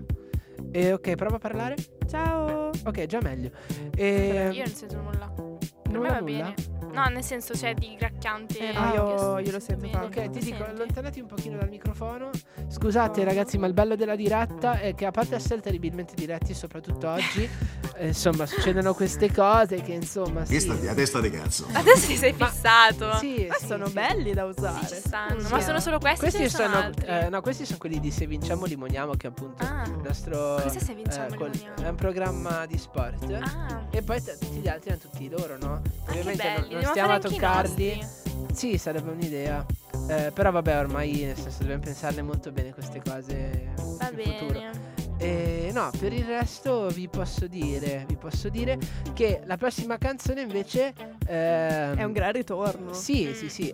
E 0.73 0.93
ok, 0.93 1.15
prova 1.15 1.37
a 1.37 1.39
parlare. 1.39 1.77
Ciao! 2.09 2.71
Ok, 2.85 3.07
già 3.07 3.21
meglio. 3.23 3.51
E... 3.95 4.51
Io 4.53 4.65
non 4.65 4.75
sento 4.75 4.97
nulla. 5.01 5.50
Per 5.91 5.99
Nulla, 5.99 6.09
me 6.09 6.15
va 6.15 6.21
nulla? 6.21 6.55
bene. 6.55 6.79
No, 6.93 7.05
nel 7.07 7.23
senso 7.23 7.53
c'è 7.53 7.73
di 7.75 7.95
gracchiante. 7.97 8.59
Eh, 8.59 8.73
no, 8.73 8.93
io- 8.95 9.39
io 9.39 9.53
lo 9.53 9.61
sento 9.61 9.89
tanto. 9.89 10.07
Ok, 10.21 10.31
ti 10.31 10.41
dico, 10.41 10.57
Senti? 10.57 10.63
allontanati 10.71 11.21
un 11.21 11.27
pochino 11.27 11.57
dal 11.57 11.69
microfono. 11.69 12.31
Scusate 12.69 13.23
ragazzi, 13.23 13.59
ma 13.59 13.69
il 13.69 13.75
bello 13.75 13.95
della 13.95 14.17
diretta 14.17 14.81
è 14.81 14.95
che 14.97 15.07
a 15.07 15.13
parte 15.13 15.37
essere 15.37 15.61
terribilmente 15.61 16.15
diretti, 16.17 16.53
soprattutto 16.53 17.09
oggi, 17.09 17.49
eh, 17.95 18.09
insomma, 18.09 18.45
succedono 18.45 18.93
queste 18.95 19.33
cose 19.33 19.83
che 19.83 19.93
insomma... 19.93 20.45
Sì, 20.45 20.59
sta 20.59 20.75
di 20.75 20.89
a 20.89 20.95
testa 20.95 21.21
di 21.21 21.31
cazzo? 21.31 21.67
Adesso 21.73 22.07
ti 22.09 22.17
sei 22.17 22.35
Ma- 22.37 22.47
fissato. 22.49 23.15
sì, 23.19 23.47
Ma 23.49 23.55
sì, 23.55 23.67
sono 23.67 23.87
sì. 23.87 23.93
belli 23.93 24.33
da 24.33 24.53
Sì, 24.53 24.59
usare. 24.59 24.87
ci 24.89 24.95
stanno. 24.97 25.41
Sì. 25.41 25.53
Ma 25.53 25.61
sono 25.61 25.79
solo 25.81 25.99
questi? 26.01 26.19
Questi 26.21 26.49
sono, 26.49 26.69
sono, 26.73 26.83
altri? 26.85 27.07
eh, 27.07 27.29
no, 27.29 27.41
questi 27.41 27.65
sono 27.65 27.79
quelli 27.79 28.01
di 28.01 28.11
Se 28.11 28.27
vinciamo 28.27 28.65
limoniamo, 28.65 29.13
che 29.15 29.29
appunto 29.29 29.65
Ah. 29.65 29.85
il 29.87 30.01
nostro 30.03 30.59
Cos'è 30.61 30.81
Se 30.81 30.95
Vinciamo 30.95 31.27
eh, 31.27 31.31
Limoniamo? 31.31 31.75
è 31.85 31.89
un 31.89 31.95
programma 31.97 32.67
di 32.67 32.79
sport. 32.79 33.31
Ah. 33.31 33.87
E 33.91 34.03
poi 34.03 34.21
t- 34.21 34.37
tutti 34.39 34.59
gli 34.59 34.69
altri 34.69 34.91
erano 34.91 35.03
tutti 35.09 35.29
loro, 35.29 35.57
no? 35.57 35.80
Ovviamente 36.09 36.43
non- 36.45 36.55
belli. 36.55 36.75
non, 36.75 36.83
Dobbiamo 36.83 36.91
stiamo 36.93 37.13
a 37.13 37.19
toccarli. 37.19 38.07
Sì, 38.53 38.79
sarebbe 38.79 39.11
un'idea. 39.11 39.65
Eh, 40.09 40.31
però 40.33 40.51
vabbè, 40.51 40.77
ormai 40.79 41.13
nel 41.25 41.37
senso 41.37 41.59
dobbiamo 41.61 41.83
pensarle 41.83 42.23
molto 42.23 42.51
bene 42.51 42.73
queste 42.73 43.01
cose 43.05 43.73
Va 43.99 44.11
in 44.11 44.19
futuro. 44.19 44.59
bene. 44.59 44.89
E 45.19 45.71
no, 45.73 45.91
per 45.99 46.13
il 46.15 46.25
resto 46.25 46.89
vi 46.89 47.07
posso 47.09 47.47
dire, 47.47 48.05
vi 48.09 48.17
posso 48.17 48.49
dire 48.49 48.79
che 49.13 49.43
la 49.45 49.57
prossima 49.59 49.99
canzone 49.99 50.41
invece 50.41 50.95
ehm, 51.29 51.97
È 51.97 52.03
un 52.05 52.13
gran 52.13 52.33
ritorno. 52.33 52.93
Sì, 52.95 53.33
sì, 53.35 53.49
sì. 53.51 53.73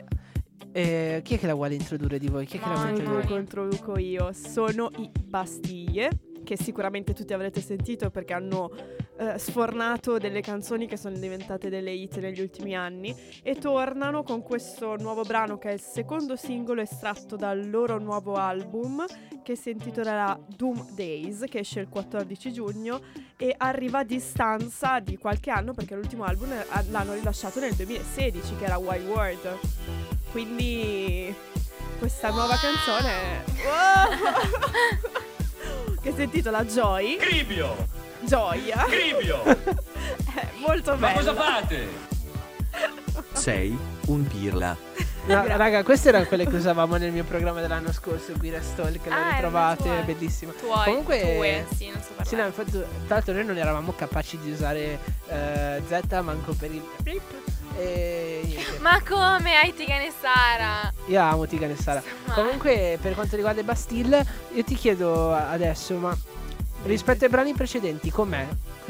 Eh, 0.73 1.21
chi 1.25 1.37
è 1.37 1.39
che 1.39 1.47
la 1.47 1.55
vuole 1.55 1.75
introdurre 1.75 2.19
di 2.19 2.27
voi? 2.29 2.45
Chi 2.47 2.59
è 2.59 2.61
che 2.61 2.69
la 2.69 2.75
vuole 2.75 2.91
introdurre? 2.91 3.21
Introduco, 3.23 3.39
introduco 3.67 3.99
io. 3.99 4.31
Sono 4.33 4.91
i 4.99 5.11
Bastiglie, 5.23 6.11
che 6.45 6.57
sicuramente 6.59 7.15
tutti 7.15 7.33
avrete 7.33 7.61
sentito 7.63 8.11
perché 8.11 8.35
hanno 8.35 8.71
eh, 9.19 9.39
sfornato 9.39 10.19
delle 10.19 10.41
canzoni 10.41 10.87
che 10.87 10.97
sono 10.97 11.17
diventate 11.17 11.69
delle 11.69 11.91
hit 11.91 12.19
negli 12.19 12.41
ultimi 12.41 12.77
anni 12.77 13.15
e 13.43 13.57
tornano 13.57 14.23
con 14.23 14.43
questo 14.43 14.97
nuovo 14.97 15.23
brano 15.23 15.59
che 15.59 15.71
è 15.71 15.73
il 15.73 15.81
secondo 15.81 16.37
singolo 16.37 16.81
estratto 16.81 17.37
dal 17.37 17.69
loro 17.69 17.99
nuovo 17.99 18.35
album 18.35 19.05
che 19.43 19.57
si 19.57 19.71
intitolerà 19.71 20.39
Doom 20.47 20.95
Days, 20.95 21.45
che 21.49 21.61
esce 21.61 21.81
il 21.81 21.89
14 21.89 22.53
giugno 22.53 23.01
e 23.37 23.55
arriva 23.57 24.01
a 24.01 24.05
distanza 24.05 24.99
di 25.01 25.17
qualche 25.17 25.51
anno 25.51 25.73
perché 25.73 25.95
l'ultimo 25.95 26.25
album 26.25 26.53
eh, 26.53 26.67
l'hanno 26.91 27.15
rilasciato 27.15 27.61
nel 27.61 27.75
2016 27.75 28.57
che 28.57 28.65
era 28.65 28.77
Wild 28.77 29.07
World. 29.07 29.59
Quindi 30.31 31.35
questa 31.99 32.31
nuova 32.31 32.57
canzone 32.57 33.45
che 36.03 36.13
si 36.13 36.23
intitola 36.23 36.65
Joy. 36.65 37.17
Cribio! 37.17 37.96
Gioia. 38.27 38.85
Cribio! 38.89 39.43
È 39.45 40.49
molto 40.59 40.91
Ma 40.93 40.97
bella. 40.97 41.13
cosa 41.15 41.35
fate? 41.35 41.89
Sei 43.33 43.77
un 44.07 44.27
pirla. 44.27 44.77
No, 45.27 45.43
raga, 45.45 45.83
queste 45.83 46.11
erano 46.11 46.25
quelle 46.27 46.47
che 46.47 46.55
usavamo 46.55 46.95
nel 46.99 47.11
mio 47.11 47.25
programma 47.25 47.61
dell'anno 47.61 47.91
scorso, 47.93 48.33
Guira 48.37 48.63
Stall, 48.63 48.93
che 49.01 49.09
le 49.09 49.15
Ah, 49.17 49.19
erano 49.19 49.31
ritrovate, 49.33 49.99
è 49.99 50.03
bellissimo. 50.05 50.53
Tuoi, 50.53 50.85
Comunque, 50.85 51.19
tue, 51.19 51.67
sì, 51.77 51.87
non 51.91 52.01
so 52.01 52.11
parlare. 52.15 52.29
Sì, 52.29 52.37
no, 52.37 52.47
infatti, 52.47 52.71
tra 52.71 52.87
l'altro 53.17 53.35
noi 53.35 53.45
non 53.45 53.59
eravamo 53.59 53.93
capaci 53.97 54.39
di 54.39 54.53
usare 54.53 55.01
eh, 55.29 55.83
Z 55.85 56.21
manco 56.23 56.53
per 56.55 56.71
il 56.71 56.81
flip. 57.03 57.23
E 57.77 58.41
niente. 58.45 58.79
Ma 58.79 59.03
come 59.03 59.57
hai 59.57 59.75
Tigan 59.75 60.01
e 60.03 60.13
Sara? 60.17 60.93
Io 61.09 61.21
amo 61.21 61.45
Tigane 61.45 61.73
e 61.73 61.77
Sara. 61.77 62.01
Ma- 62.27 62.35
Comunque, 62.35 62.97
per 63.03 63.15
quanto 63.15 63.35
riguarda 63.35 63.61
i 63.61 63.65
Bastille, 63.65 64.25
io 64.53 64.63
ti 64.63 64.77
chiedo 64.77 65.35
adesso, 65.35 65.97
ma 65.97 66.17
rispetto 66.87 67.25
ai 67.25 67.31
brani 67.31 67.53
precedenti, 67.53 68.11
com'è? 68.11 68.47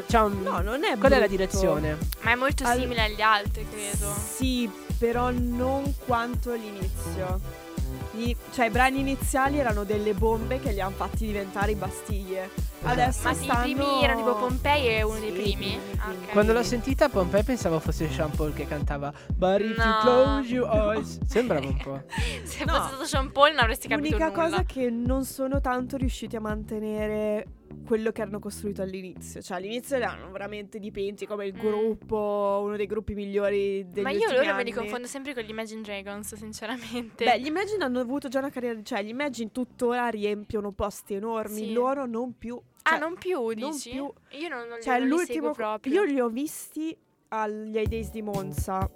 C'è 0.06 0.20
un... 0.20 0.42
No, 0.42 0.60
non 0.60 0.84
è 0.84 0.96
Qual 0.98 1.12
è 1.12 1.18
la 1.18 1.26
brutto. 1.26 1.30
direzione? 1.30 1.98
Ma 2.22 2.32
è 2.32 2.34
molto 2.34 2.64
Al- 2.64 2.78
simile 2.78 3.02
agli 3.02 3.20
altri, 3.22 3.66
credo. 3.68 4.12
Sì, 4.14 4.70
però 4.98 5.30
non 5.30 5.94
quanto 6.04 6.52
l'inizio. 6.54 7.64
Gli- 8.12 8.34
cioè, 8.52 8.66
i 8.66 8.70
brani 8.70 9.00
iniziali 9.00 9.58
erano 9.58 9.84
delle 9.84 10.14
bombe 10.14 10.58
che 10.60 10.72
li 10.72 10.80
hanno 10.80 10.94
fatti 10.96 11.26
diventare 11.26 11.72
i 11.72 11.74
Bastiglie. 11.74 12.50
Adesso 12.82 13.20
Ma 13.24 13.34
sì, 13.34 13.44
stanno... 13.44 13.66
i 13.66 13.74
primi 13.74 14.02
erano 14.04 14.18
tipo 14.20 14.36
Pompei 14.36 14.86
è 14.86 15.02
uno 15.02 15.18
dei 15.18 15.28
Sì, 15.30 15.34
primi. 15.34 15.50
i 15.50 15.56
primi, 15.56 15.74
i 15.74 15.98
Ah, 15.98 16.04
primi. 16.08 16.24
ok. 16.24 16.30
Quando 16.32 16.52
l'ho 16.52 16.62
sentita, 16.62 17.08
Pompei 17.08 17.42
pensavo 17.42 17.78
fosse 17.80 18.08
Sean 18.10 18.30
Paul 18.30 18.52
che 18.54 18.66
cantava 18.66 19.12
But 19.34 19.60
if 19.60 19.76
you 19.76 19.84
No. 19.86 19.98
close 20.00 20.48
your 20.54 20.68
eyes. 20.96 21.18
Sembrava 21.26 21.66
un 21.66 21.76
po'. 21.76 22.02
Se 22.44 22.64
No. 22.64 22.72
fosse 22.74 22.88
stato 22.88 23.04
Sean 23.06 23.32
Paul 23.32 23.50
non 23.50 23.60
avresti 23.60 23.88
capito 23.88 24.16
L'unica 24.16 24.30
nulla. 24.30 24.42
cosa 24.48 24.62
che 24.64 24.88
non 24.90 25.24
sono 25.24 25.60
tanto 25.60 25.96
riusciti 25.96 26.36
a 26.36 26.40
mantenere 26.40 27.46
quello 27.86 28.10
che 28.10 28.22
hanno 28.22 28.38
costruito 28.40 28.82
all'inizio. 28.82 29.40
Cioè, 29.40 29.58
all'inizio 29.58 29.96
erano 29.96 30.30
veramente 30.32 30.78
dipinti 30.78 31.26
come 31.26 31.46
il 31.46 31.54
Mm. 31.54 31.58
gruppo, 31.58 32.60
uno 32.64 32.76
dei 32.76 32.86
gruppi 32.86 33.14
migliori 33.14 33.86
degli 33.88 34.02
Ma 34.02 34.10
io 34.10 34.28
loro 34.30 34.42
me 34.44 34.50
anni. 34.50 34.64
li 34.64 34.72
confondo 34.72 35.06
sempre 35.06 35.34
con 35.34 35.42
gli 35.44 35.50
Imagine 35.50 35.82
Dragons, 35.82 36.34
sinceramente. 36.34 37.24
Beh, 37.24 37.40
gli 37.40 37.46
Imagine 37.46 37.84
hanno 37.84 38.00
avuto 38.00 38.28
già 38.28 38.38
una 38.40 38.50
carriera, 38.50 38.82
cioè 38.82 39.02
gli 39.02 39.08
Imagine 39.08 39.52
tuttora 39.52 40.08
riempiono 40.08 40.72
posti 40.72 41.14
enormi, 41.14 41.54
Sì. 41.66 41.72
loro 41.72 42.06
non 42.06 42.36
più. 42.36 42.60
ah, 42.82 42.90
cioè, 42.90 42.98
non 42.98 43.14
più, 43.14 43.40
non 43.56 43.70
dici? 43.72 43.90
più. 43.90 44.12
Io 44.38 44.48
non, 44.48 44.66
non 44.68 44.76
li, 44.78 44.82
Cioè, 44.82 44.98
non 44.98 45.02
li 45.02 45.08
l'ultimo 45.08 45.24
seguo 45.34 45.52
proprio. 45.52 45.92
io 45.92 46.02
li 46.04 46.20
ho 46.20 46.28
visti 46.28 46.96
agli 47.28 47.76
High 47.76 47.88
Days 47.88 48.10
di 48.10 48.22
Monza. 48.22 48.88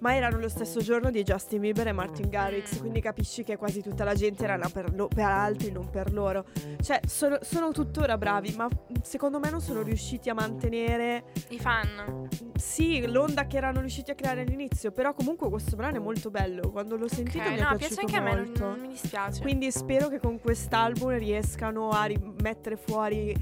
Ma 0.00 0.14
erano 0.14 0.38
lo 0.38 0.48
stesso 0.48 0.80
giorno 0.80 1.10
di 1.10 1.22
Justin 1.22 1.60
Bieber 1.60 1.88
e 1.88 1.92
Martin 1.92 2.28
Garrix, 2.28 2.76
Mm. 2.76 2.80
quindi 2.80 3.00
capisci 3.00 3.44
che 3.44 3.56
quasi 3.56 3.82
tutta 3.82 4.02
la 4.04 4.14
gente 4.14 4.44
era 4.44 4.58
per, 4.72 4.94
lo- 4.94 5.08
per 5.08 5.24
altri, 5.26 5.70
non 5.70 5.90
per 5.90 6.12
loro. 6.12 6.44
Cioè, 6.80 7.00
sono, 7.06 7.38
sono 7.42 7.70
tuttora 7.72 8.16
bravi, 8.16 8.54
ma 8.56 8.66
secondo 9.02 9.38
me 9.38 9.50
non 9.50 9.60
sono 9.60 9.82
riusciti 9.82 10.30
a 10.30 10.34
mantenere, 10.34 11.24
I 11.48 11.58
fan. 11.58 12.28
sì, 12.56 13.06
l'onda 13.06 13.46
che 13.46 13.58
erano 13.58 13.80
riusciti 13.80 14.10
a 14.10 14.14
creare 14.14 14.40
all'inizio. 14.42 14.90
Però 14.90 15.12
comunque 15.12 15.48
questo 15.50 15.76
brano 15.76 15.96
è 15.96 16.00
molto 16.00 16.30
bello. 16.30 16.70
Quando 16.70 16.96
l'ho 16.96 17.08
sentito 17.08 17.38
Ok, 17.44 17.50
mi 17.50 17.56
è 17.58 17.60
no, 17.60 17.76
piaciuto 17.76 17.78
piace 17.78 18.00
anche 18.00 18.16
a 18.16 18.20
me, 18.20 18.34
non, 18.34 18.44
molto. 18.46 18.64
non 18.64 18.80
mi 18.80 18.88
dispiace. 18.88 19.40
Quindi 19.42 19.70
spero 19.70 20.08
che 20.08 20.18
con 20.18 20.40
quest'album 20.40 21.18
riescano 21.18 21.90
a 21.90 22.04
rimettere 22.04 22.76
fuori 22.76 23.34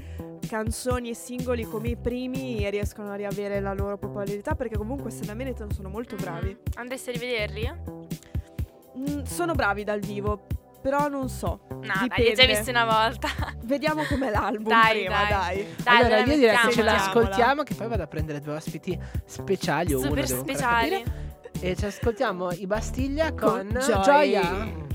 canzoni 0.49 1.09
e 1.11 1.15
singoli 1.15 1.63
come 1.63 1.89
i 1.89 1.95
primi 1.95 2.67
riescano 2.71 3.11
a 3.11 3.15
riavere 3.15 3.59
la 3.59 3.73
loro 3.73 3.97
popolarità 3.97 4.55
perché 4.55 4.75
comunque 4.77 5.11
se 5.11 5.23
la 5.25 5.35
meritano 5.35 5.71
sono 5.71 5.89
molto 5.89 6.15
bravi. 6.15 6.49
Mm. 6.49 6.79
Andresti 6.79 7.09
a 7.09 7.11
rivederli? 7.13 7.73
Mm, 8.97 9.21
sono 9.23 9.53
bravi 9.53 9.83
dal 9.83 9.99
vivo, 9.99 10.47
però 10.81 11.07
non 11.07 11.29
so. 11.29 11.61
No, 11.69 11.77
dai, 11.79 11.87
li 11.87 12.01
Dipende. 12.01 12.29
hai 12.29 12.35
già 12.35 12.45
visti 12.45 12.69
una 12.71 12.85
volta. 12.85 13.27
Vediamo 13.63 14.03
com'è 14.03 14.31
l'album 14.31 14.67
Dai, 14.67 14.99
prima, 14.99 15.15
dai. 15.15 15.29
dai. 15.29 15.75
Dai, 15.83 15.97
allora, 15.97 16.19
io 16.23 16.35
direi 16.35 16.57
che 16.57 16.71
ce 16.71 16.81
l'ascoltiamo, 16.81 17.63
che 17.63 17.75
poi 17.75 17.87
vado 17.87 18.03
a 18.03 18.07
prendere 18.07 18.39
due 18.39 18.55
ospiti 18.55 18.99
speciali 19.25 19.93
o 19.93 19.99
uno 19.99 20.07
Super 20.07 20.23
ancora 20.23 20.39
speciali. 20.39 21.03
E 21.61 21.75
ci 21.75 21.85
ascoltiamo 21.85 22.51
i 22.53 22.65
Bastiglia 22.65 23.33
Con 23.33 23.67
con, 23.71 23.79
Joy. 23.79 24.03
Gioia. 24.03 24.87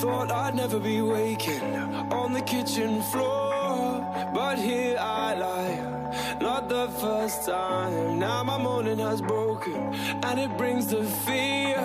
Thought 0.00 0.30
I'd 0.30 0.54
never 0.54 0.78
be 0.78 1.00
waking 1.00 1.74
on 2.20 2.32
the 2.32 2.42
kitchen 2.42 3.02
floor, 3.02 4.30
but 4.34 4.58
here 4.58 4.96
I 4.98 5.34
lie. 5.34 6.38
Not 6.40 6.68
the 6.68 6.88
first 7.00 7.46
time. 7.46 8.18
Now 8.18 8.42
my 8.42 8.58
morning 8.58 8.98
has 8.98 9.20
broken, 9.20 9.94
and 10.22 10.38
it 10.38 10.56
brings 10.56 10.86
the 10.86 11.04
fear. 11.26 11.78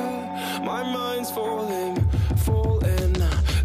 My 0.64 0.84
mind's 0.84 1.32
falling, 1.32 1.96
falling. 2.46 3.14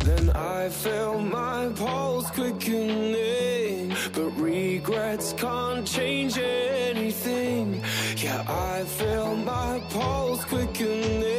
Then 0.07 0.31
I 0.31 0.68
feel 0.68 1.18
my 1.18 1.68
pulse 1.74 2.31
quickening, 2.31 3.92
but 4.14 4.31
regrets 4.38 5.33
can't 5.33 5.85
change 5.85 6.38
anything. 6.38 7.83
Yeah, 8.16 8.44
I 8.46 8.85
feel 8.85 9.35
my 9.35 9.83
pulse 9.90 10.44
quickening 10.44 11.36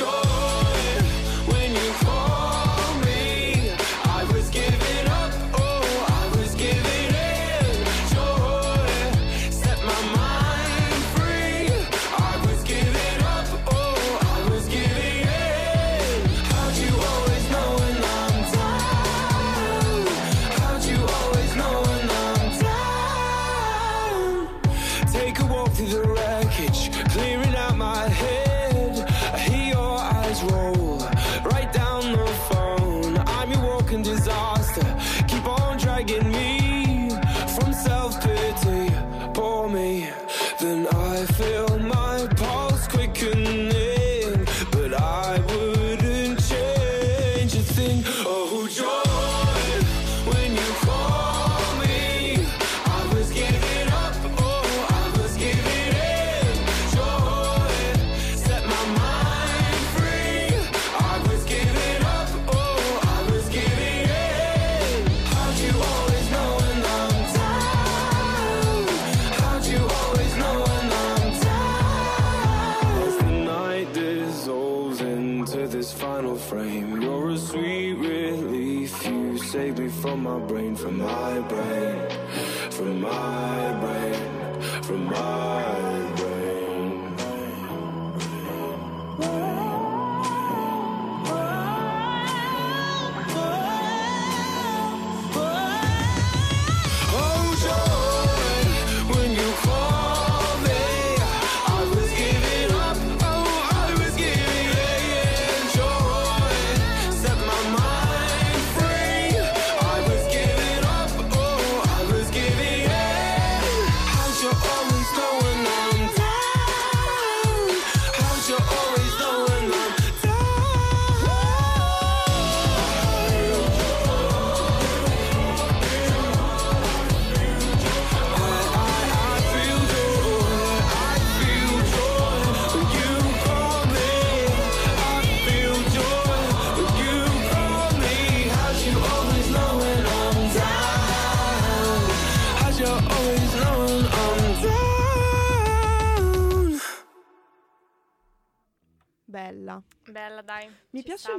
Oh, 0.00 0.37
frame, 76.48 77.02
you're 77.02 77.30
a 77.30 77.36
sweet 77.38 77.92
relief. 77.94 79.06
You 79.06 79.36
save 79.36 79.78
me 79.78 79.88
from 79.88 80.22
my 80.22 80.38
brain, 80.38 80.74
from 80.74 80.98
my 80.98 81.40
brain, 81.40 82.10
from 82.70 83.00
my 83.02 83.72
brain, 83.82 84.62
from 84.82 85.04
my 85.04 85.97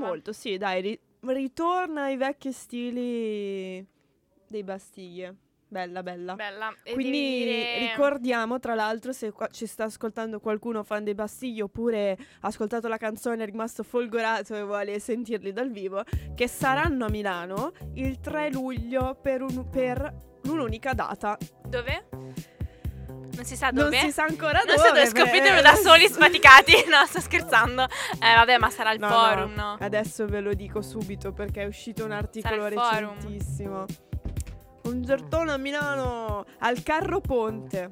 molto, 0.10 0.34
sì, 0.34 0.58
dai, 0.58 0.82
ri- 0.82 1.00
ritorna 1.22 2.04
ai 2.04 2.18
vecchi 2.18 2.52
stili 2.52 3.86
dei 4.48 4.64
Bastiglie. 4.64 5.36
Bella, 5.72 6.02
bella. 6.02 6.34
Bella. 6.34 6.74
Quindi 6.94 7.12
dire- 7.44 7.78
ricordiamo, 7.92 8.58
tra 8.58 8.74
l'altro, 8.74 9.12
se 9.12 9.32
qua- 9.32 9.50
ci 9.50 9.68
sta 9.68 9.84
ascoltando 9.84 10.40
qualcuno 10.40 10.84
fan 10.84 11.04
dei 11.04 11.14
Bastigli 11.14 11.62
oppure 11.62 12.14
ha 12.14 12.48
ascoltato 12.48 12.88
la 12.88 12.98
canzone 12.98 13.44
è 13.44 13.46
rimasto 13.46 13.84
folgorato 13.84 14.56
e 14.56 14.64
vuole 14.64 15.00
sentirli 15.00 15.54
dal 15.54 15.70
vivo, 15.70 16.02
che 16.34 16.48
saranno 16.48 17.06
a 17.06 17.10
Milano 17.10 17.72
il 17.94 18.20
3 18.20 18.50
luglio 18.52 19.16
per, 19.22 19.44
un- 19.44 19.70
per 19.70 20.12
un'unica 20.46 20.94
data. 20.94 21.38
Dove? 21.68 22.08
Non 23.40 23.48
si 23.48 23.56
sa 23.56 23.70
Non 23.70 23.86
dove? 23.86 24.00
si 24.00 24.12
sa 24.12 24.24
ancora 24.24 24.62
Non 24.66 24.76
dove. 24.76 24.88
so 24.90 24.94
dove, 24.94 25.06
scopritelo 25.08 25.62
da 25.62 25.76
soli 25.76 26.08
sfaticati. 26.10 26.74
No, 26.90 27.06
sto 27.06 27.22
scherzando. 27.22 27.84
Eh, 27.84 28.36
vabbè, 28.36 28.58
ma 28.58 28.70
sarà 28.70 28.92
il 28.92 29.00
No, 29.00 29.08
forum, 29.08 29.54
no, 29.54 29.64
no? 29.64 29.78
Adesso 29.80 30.26
ve 30.26 30.42
lo 30.42 30.54
dico 30.54 30.82
subito 30.82 31.32
perché 31.32 31.62
è 31.62 31.66
uscito 31.66 32.04
un 32.04 32.12
articolo 32.12 32.68
recentissimo. 32.68 33.86
Un 34.84 35.04
gettone 35.04 35.52
a 35.54 35.58
Milano 35.58 36.44
al 36.60 36.84
Carro 36.84 37.22
Ponte. 37.22 37.92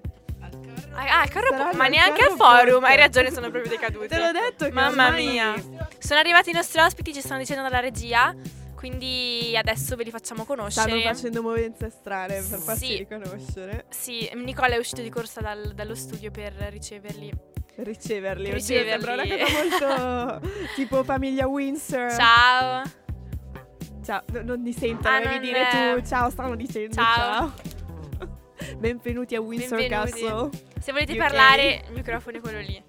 Ah, 0.94 1.22
ah, 1.22 1.28
carro 1.28 1.50
po- 1.56 1.78
ma 1.78 1.88
neanche 1.88 2.24
al 2.24 2.36
forum, 2.36 2.80
ponte. 2.80 2.88
hai 2.88 2.98
ragione, 2.98 3.32
sono 3.32 3.50
proprio 3.52 3.70
decaduti. 3.72 4.08
Te 4.10 4.18
l'ho 4.18 4.32
detto 4.32 4.66
che 4.66 4.72
Mamma 4.72 5.12
mia. 5.12 5.54
Sono 6.00 6.20
arrivati 6.20 6.50
i 6.50 6.54
nostri 6.54 6.82
ospiti, 6.82 7.14
ci 7.14 7.22
stanno 7.22 7.40
dicendo 7.40 7.62
dalla 7.62 7.80
regia, 7.80 8.34
quindi 8.78 9.54
adesso 9.58 9.96
ve 9.96 10.04
li 10.04 10.12
facciamo 10.12 10.46
conoscere. 10.46 10.90
Stanno 10.92 11.02
facendo 11.14 11.42
movenze 11.42 11.90
strane 11.90 12.36
per 12.48 12.60
farsi 12.60 12.86
Sì. 12.86 12.98
riconoscere. 12.98 13.86
Sì, 13.90 14.30
Nicola 14.36 14.76
è 14.76 14.78
uscito 14.78 15.02
di 15.02 15.10
corsa 15.10 15.42
dal- 15.42 15.74
dallo 15.74 15.96
studio 15.96 16.30
per 16.30 16.54
riceverli. 16.70 17.34
Riceverli. 17.78 18.50
Per 18.50 18.54
Oddio, 18.60 18.66
Sembra 18.84 19.14
una 19.14 19.22
riceverli. 19.24 19.70
cosa 19.70 20.40
molto 20.40 20.50
tipo 20.76 21.04
famiglia 21.04 21.48
Windsor. 21.48 22.12
Ciao. 22.14 22.84
Ciao, 24.04 24.22
no- 24.32 24.42
non 24.44 24.62
mi 24.62 24.72
sentono, 24.74 25.16
Ah, 25.18 25.20
devi 25.22 25.40
dire 25.40 25.70
è- 25.70 25.96
tu. 26.00 26.06
Ciao, 26.08 26.30
stanno 26.30 26.56
dicendo 26.56 26.94
Ciao. 26.94 27.54
ciao. 27.54 27.54
Benvenuti 28.78 29.36
a 29.36 29.42
Windsor 29.42 29.78
Benvenuti. 29.80 30.12
Castle. 30.22 30.50
Se 30.80 30.92
volete 30.92 31.14
UK. 31.14 31.18
parlare, 31.18 31.84
il 31.88 31.94
microfono 31.94 32.38
è 32.38 32.40
quello 32.42 32.60
lì. 32.60 32.84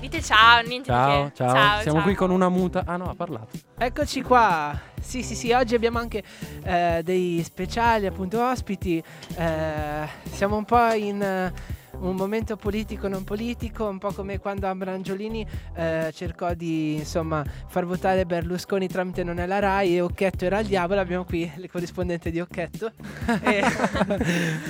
Dite 0.00 0.20
ciao, 0.22 0.60
niente 0.62 0.90
Ciao, 0.90 1.24
di 1.24 1.28
che. 1.30 1.36
ciao. 1.36 1.54
ciao 1.54 1.80
Siamo 1.80 1.96
ciao. 1.98 2.06
qui 2.06 2.14
con 2.14 2.30
una 2.30 2.48
muta. 2.48 2.82
Ah 2.86 2.96
no, 2.96 3.04
ha 3.10 3.14
parlato. 3.14 3.56
Eccoci 3.78 4.22
qua. 4.22 4.78
Sì, 5.00 5.22
sì, 5.22 5.34
sì, 5.34 5.52
oggi 5.52 5.74
abbiamo 5.74 5.98
anche 5.98 6.22
eh, 6.62 7.00
dei 7.02 7.42
speciali, 7.42 8.06
appunto, 8.06 8.42
ospiti. 8.42 9.02
Eh, 9.36 10.08
siamo 10.30 10.56
un 10.56 10.64
po' 10.64 10.92
in 10.92 11.22
eh, 11.22 11.52
un 12.00 12.14
momento 12.14 12.56
politico 12.56 13.08
non 13.08 13.24
politico, 13.24 13.86
un 13.86 13.98
po' 13.98 14.12
come 14.12 14.38
quando 14.38 14.66
Ambrangiolini 14.66 15.46
eh, 15.74 16.10
cercò 16.14 16.54
di, 16.54 16.94
insomma, 16.94 17.44
far 17.68 17.84
votare 17.86 18.24
Berlusconi 18.26 18.86
tramite 18.88 19.22
non 19.24 19.38
è 19.38 19.46
la 19.46 19.58
Rai 19.58 19.96
e 19.96 20.00
Occhetto 20.00 20.44
era 20.44 20.58
il 20.60 20.66
diavolo. 20.66 21.00
Abbiamo 21.00 21.24
qui 21.24 21.50
il 21.56 21.70
corrispondente 21.70 22.30
di 22.30 22.40
Occhetto. 22.40 22.92
E- 23.42 23.62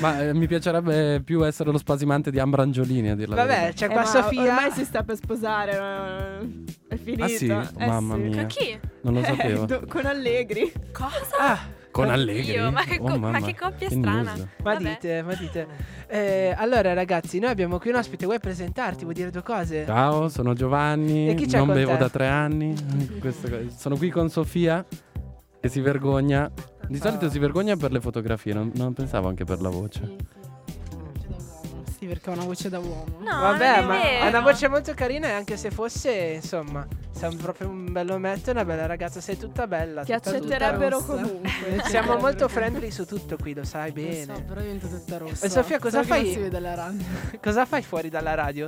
Ma 0.01 0.21
eh, 0.23 0.35
mi 0.35 0.47
piacerebbe 0.47 1.21
più 1.25 1.45
essere 1.45 1.71
lo 1.71 1.79
spasimante 1.79 2.31
di 2.31 2.39
Ambrangiolini 2.39 3.11
a 3.11 3.15
dirla 3.15 3.35
la 3.35 3.43
Vabbè, 3.45 3.61
verità. 3.61 3.77
c'è 3.77 3.85
Eh, 3.85 3.89
qua 3.89 4.01
ma 4.01 4.07
Sofia. 4.07 4.43
Ormai 4.43 4.71
si 4.73 4.85
sta 4.85 5.03
per 5.03 5.17
sposare. 5.17 5.79
ma 5.79 6.39
È 6.89 6.97
finita. 6.97 7.25
Ah 7.25 7.29
sì? 7.29 7.47
Eh 7.51 7.87
Mamma 7.87 8.15
sì. 8.15 8.21
mia. 8.21 8.37
Con 8.37 8.47
chi? 8.47 8.79
Non 9.03 9.15
lo 9.15 9.21
Eh, 9.21 9.25
sapevo. 9.25 9.65
do- 9.67 9.83
con 9.89 10.07
Allegri. 10.07 10.73
Cosa? 10.93 11.37
Ah, 11.39 11.59
Con 12.03 12.11
Allegri? 12.11 12.51
Io, 12.53 12.71
ma 12.71 12.83
che, 12.85 12.99
Oh, 13.01 13.05
co- 13.05 13.19
ma 13.19 13.31
mamma, 13.31 13.41
che 13.47 13.55
coppia 13.55 13.89
che 13.89 13.95
strana. 13.95 14.35
Ma 14.37 14.47
Vabbè. 14.63 14.83
dite, 14.83 15.23
ma 15.23 15.35
dite. 15.35 15.67
Eh, 16.09 16.55
allora, 16.57 16.93
ragazzi, 16.93 17.39
noi 17.39 17.51
abbiamo 17.51 17.79
qui 17.79 17.91
un 17.91 17.97
ospite. 17.97 18.25
Vuoi 18.27 18.39
presentarti? 18.39 19.03
Vuoi 19.05 19.15
dire 19.15 19.31
due 19.31 19.43
cose? 19.43 19.85
Ciao, 19.87 20.29
sono 20.29 20.53
Giovanni, 20.55 21.29
E 21.31 21.35
chi 21.35 21.47
c'è 21.47 21.57
non 21.59 21.67
con 21.67 21.75
bevo 21.77 21.93
te? 21.93 21.99
da 21.99 22.09
tre 22.11 22.29
anni. 22.29 22.75
Sono 23.77 23.97
qui 23.97 24.11
con 24.11 24.29
Sofia 24.29 24.85
che 25.61 25.69
si 25.69 25.81
vergogna. 25.81 26.51
Di 26.89 26.99
solito 26.99 27.29
si 27.29 27.39
vergogna 27.41 27.75
per 27.77 27.91
le 27.91 28.01
fotografie, 28.01 28.53
non, 28.53 28.71
non 28.75 28.93
pensavo 28.93 29.29
anche 29.29 29.45
per 29.45 29.61
la 29.61 29.69
voce. 29.71 30.01
Sì, 30.05 30.17
perché 32.07 32.31
ho 32.31 32.33
una 32.35 32.45
voce 32.45 32.69
da 32.69 32.79
uomo. 32.79 33.19
No, 33.21 33.41
Vabbè, 33.41 33.81
non 33.83 33.93
è 33.93 34.19
ma 34.21 34.25
ha 34.25 34.29
una 34.29 34.41
voce 34.41 34.69
molto 34.69 34.95
carina 34.95 35.29
e 35.29 35.33
anche 35.33 35.57
se 35.57 35.71
fosse, 35.71 36.13
insomma, 36.41 36.87
sei 37.11 37.31
un- 37.31 37.37
proprio 37.37 37.69
un 37.69 37.91
bello 37.93 38.15
ometto 38.15 38.51
e 38.51 38.53
una 38.53 38.65
bella 38.65 38.87
ragazza, 38.87 39.21
sei 39.21 39.37
tutta 39.37 39.67
bella. 39.67 40.05
Ti 40.05 40.13
tutta- 40.13 40.31
accetterebbero 40.31 40.99
rossa. 40.99 41.13
comunque. 41.23 41.83
Siamo 41.87 42.17
molto 42.17 42.49
friendly 42.49 42.91
su 42.91 43.05
tutto 43.07 43.37
qui, 43.37 43.55
lo 43.55 43.65
sai 43.65 43.89
Lo 43.89 43.95
bene. 43.95 44.35
so, 44.37 44.43
però 44.43 44.61
divento 44.61 44.89
tutta 44.89 45.19
rossa. 45.19 45.47
E 45.47 45.49
Sofia, 45.51 45.79
cosa 45.79 46.01
che 46.01 46.07
fai? 46.07 46.23
Non 46.25 46.33
si 46.33 46.39
vede 46.41 46.61
la 46.61 46.75
radio. 46.75 47.05
Cosa 47.43 47.65
fai 47.67 47.83
fuori 47.83 48.09
dalla 48.09 48.35
radio? 48.35 48.67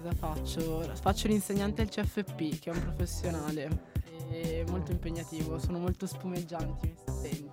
Cosa 0.00 0.14
faccio? 0.18 0.90
Faccio 1.00 1.28
l'insegnante 1.28 1.82
al 1.82 1.88
CFP, 1.88 2.58
che 2.60 2.70
è 2.70 2.72
un 2.72 2.80
professionale. 2.80 3.96
È 4.30 4.62
molto 4.68 4.92
impegnativo, 4.92 5.58
sono 5.58 5.78
molto 5.78 6.06
spumeggianti, 6.06 6.94
mi 7.06 7.14
senti. 7.22 7.50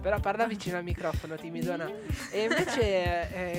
Però 0.00 0.18
parla 0.18 0.46
vicino 0.46 0.78
al 0.78 0.84
microfono, 0.84 1.34
timidona. 1.36 1.88
E 2.30 2.42
invece, 2.42 2.82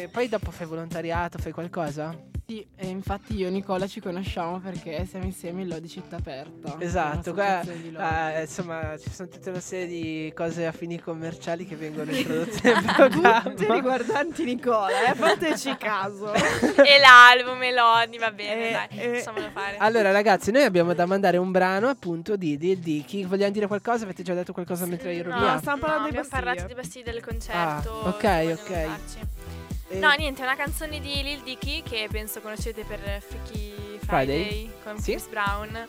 eh, 0.04 0.10
poi 0.12 0.28
dopo 0.28 0.50
fai 0.52 0.66
volontariato, 0.66 1.38
fai 1.38 1.52
qualcosa? 1.52 2.18
Sì, 2.52 2.68
e 2.76 2.88
infatti 2.88 3.38
io 3.38 3.48
e 3.48 3.50
Nicola 3.50 3.88
ci 3.88 4.02
conosciamo 4.02 4.60
perché 4.60 5.06
siamo 5.06 5.24
insieme 5.24 5.62
in 5.62 5.70
Lodi 5.70 5.88
Città 5.88 6.18
Aperta. 6.18 6.76
Esatto, 6.80 7.34
qua, 7.34 7.62
di 7.64 7.96
ah, 7.96 8.42
insomma 8.42 8.98
ci 8.98 9.10
sono 9.10 9.30
tutta 9.30 9.52
una 9.52 9.62
serie 9.62 9.88
di 9.88 10.34
cose 10.36 10.66
a 10.66 10.74
fini 10.74 11.00
commerciali 11.00 11.66
che 11.66 11.78
vengono 11.78 12.12
introdotte 12.12 12.74
nel 12.74 12.94
programma. 12.94 13.42
Tutte 13.44 13.74
riguardanti 13.74 14.44
Nicola, 14.44 15.12
eh, 15.12 15.16
fateci 15.16 15.78
caso. 15.78 16.34
e 16.36 17.00
l'album, 17.00 17.64
e 17.64 17.72
l'Odi, 17.72 18.18
va 18.18 18.32
bene, 18.32 18.68
Eh, 18.68 18.72
dai, 18.72 19.00
eh. 19.00 19.16
facciamolo 19.20 19.50
fare. 19.54 19.78
Allora 19.78 20.12
ragazzi, 20.12 20.52
noi 20.52 20.64
abbiamo 20.64 20.94
da 20.94 21.06
mandare 21.06 21.38
un 21.38 21.52
brano 21.52 21.88
appunto 21.88 22.36
di 22.36 22.58
Dil 22.58 22.80
Dicky. 22.80 23.24
Vogliamo 23.24 23.52
dire 23.52 23.68
qualcosa? 23.68 24.04
Avete 24.04 24.24
già 24.24 24.34
detto 24.34 24.52
qualcosa 24.52 24.86
mentre 24.86 25.14
io 25.14 25.22
ero 25.22 25.30
no, 25.30 25.40
via? 25.40 25.58
stiamo 25.60 25.78
parlando 25.78 26.04
no, 26.04 26.10
di 26.10 26.18
abbiamo 26.18 26.28
parlato 26.32 26.66
di 26.66 26.74
Bastiglia 26.74 27.12
del 27.12 27.24
concerto. 27.24 28.04
Ah, 28.04 28.10
ok, 28.10 28.58
ok. 28.62 28.70
Eh, 28.70 30.00
No, 30.00 30.10
niente, 30.14 30.42
è 30.42 30.46
una 30.46 30.56
canzone 30.56 31.02
di 31.02 31.22
Lil 31.22 31.42
Dicky 31.42 31.84
che 31.84 32.08
penso 32.10 32.40
conoscete 32.40 32.86
per 32.86 33.00
Freaky 33.22 34.00
Friday, 34.00 34.00
Friday? 34.00 34.72
con 34.84 34.98
Sì. 35.00 35.12
Chris 35.12 35.28
Brown. 35.28 35.88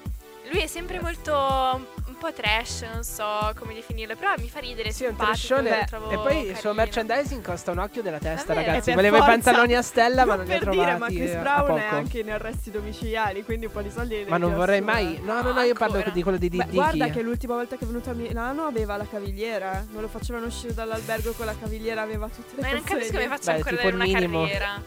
Lui 0.51 0.61
è 0.61 0.67
sempre 0.67 1.01
molto 1.01 1.87
po' 2.23 2.33
trash, 2.33 2.83
non 2.93 3.03
so 3.03 3.53
come 3.59 3.75
definirlo, 3.75 4.15
però 4.15 4.33
mi 4.39 4.49
fa 4.49 4.61
ridere, 4.61 4.93
Sì, 4.93 5.05
è 5.05 5.09
un 5.09 5.17
trashone. 5.17 5.85
trovo 5.89 6.11
E 6.11 6.17
poi 6.17 6.49
il 6.51 6.57
suo 6.57 6.73
merchandising 6.73 7.43
costa 7.45 7.73
un 7.73 7.79
occhio 7.79 8.01
della 8.03 8.19
testa, 8.19 8.49
Davvero? 8.55 8.67
ragazzi. 8.69 8.93
Per 8.93 8.95
Voleva 8.95 9.19
i 9.19 9.21
pantaloni 9.21 9.75
a 9.75 9.83
stella, 9.83 10.25
ma 10.25 10.37
non 10.37 10.45
li 10.45 10.53
ha 10.53 10.59
per 10.59 10.63
trovati. 10.69 10.85
dire, 10.85 10.99
ma 10.99 11.07
Chris 11.07 11.31
eh, 11.31 11.37
Brown 11.39 11.79
è 11.79 11.87
anche 11.87 12.19
in 12.21 12.31
arresti 12.31 12.71
domiciliari, 12.71 13.43
quindi 13.45 13.67
un 13.67 13.73
po' 13.73 13.83
di 13.83 13.91
soldi 13.91 14.25
Ma 14.29 14.37
non 14.37 14.55
vorrei 14.55 14.81
mai. 14.81 15.21
No, 15.23 15.43
no, 15.43 15.53
no, 15.53 15.61
io 15.63 15.75
parlo 15.75 16.03
di 16.13 16.23
quello 16.23 16.39
di 16.39 16.49
Dicky. 16.49 16.71
guarda 16.71 17.09
che 17.09 17.23
l'ultima 17.23 17.55
volta 17.55 17.77
che 17.77 17.85
è 17.85 17.87
venuto 17.87 18.11
a 18.11 18.13
Milano 18.15 18.67
aveva 18.67 18.97
la 18.97 19.07
cavigliera, 19.07 19.81
eh. 19.81 19.85
non 19.91 20.03
lo 20.03 20.09
facevano 20.09 20.47
uscire 20.47 20.75
dall'albergo 20.75 21.33
con 21.33 21.47
la 21.47 21.55
cavigliera, 21.59 22.03
aveva 22.03 22.29
tutte 22.29 22.55
le 22.57 22.63
Ma 22.63 22.73
non 22.73 22.85
capisco 22.85 23.13
come 23.13 23.27
faccia 23.27 23.53
ancora 23.53 23.75
avere 23.81 23.95
una 23.95 24.07
carriera. 24.07 24.83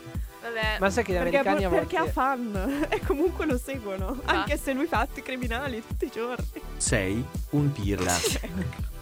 Vabbè. 0.46 0.78
Ma 0.80 0.90
sai 0.92 1.04
che 1.04 1.14
gli 1.14 1.18
Perché, 1.18 1.38
americani 1.38 1.66
a 1.66 1.70
perché 1.70 1.98
ha 1.98 2.00
volte... 2.02 2.14
fan 2.14 2.88
e 2.90 3.00
comunque 3.02 3.46
lo 3.48 3.58
seguono, 3.58 4.22
anche 4.26 4.58
se 4.58 4.74
lui 4.74 4.86
fa 4.86 5.00
atti 5.00 5.24
criminali 5.24 5.84
tutti 5.86 6.06
i 6.06 6.12
giorni. 6.12 6.62
Sei 6.78 7.26
un 7.52 7.72
pirla. 7.72 8.16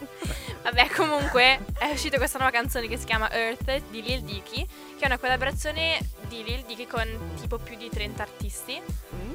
Vabbè, 0.64 0.88
comunque 0.92 1.60
è 1.78 1.92
uscita 1.92 2.16
questa 2.16 2.38
nuova 2.38 2.54
canzone 2.54 2.88
che 2.88 2.98
si 2.98 3.04
chiama 3.04 3.30
Earth 3.30 3.82
di 3.90 4.02
Lil 4.02 4.22
Dicky, 4.22 4.66
che 4.66 5.04
è 5.04 5.06
una 5.06 5.18
collaborazione 5.18 6.00
di 6.30 6.42
Lil 6.46 6.64
Dicky 6.64 6.88
con 6.88 7.06
tipo 7.42 7.58
più 7.58 7.76
di 7.76 7.90
30 7.90 8.24
artisti, 8.24 8.82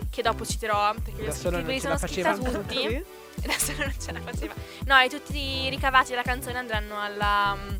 che 0.09 0.23
dopo 0.23 0.47
citerò 0.47 0.95
perché 0.95 1.21
li 1.21 1.29
ho 1.29 1.33
scritti, 1.33 1.65
li 1.65 1.81
sono 1.81 1.99
scritta 1.99 2.35
tutti. 2.39 2.87
E 2.87 3.05
adesso 3.45 3.73
non 3.77 3.95
ce 4.01 4.13
la 4.13 4.21
faceva. 4.21 4.55
No, 4.87 4.99
e 4.99 5.09
tutti 5.11 5.39
i 5.39 5.69
ricavati 5.69 6.11
della 6.11 6.23
canzone 6.23 6.57
andranno 6.57 6.99
alla 6.99 7.55
mm, 7.55 7.77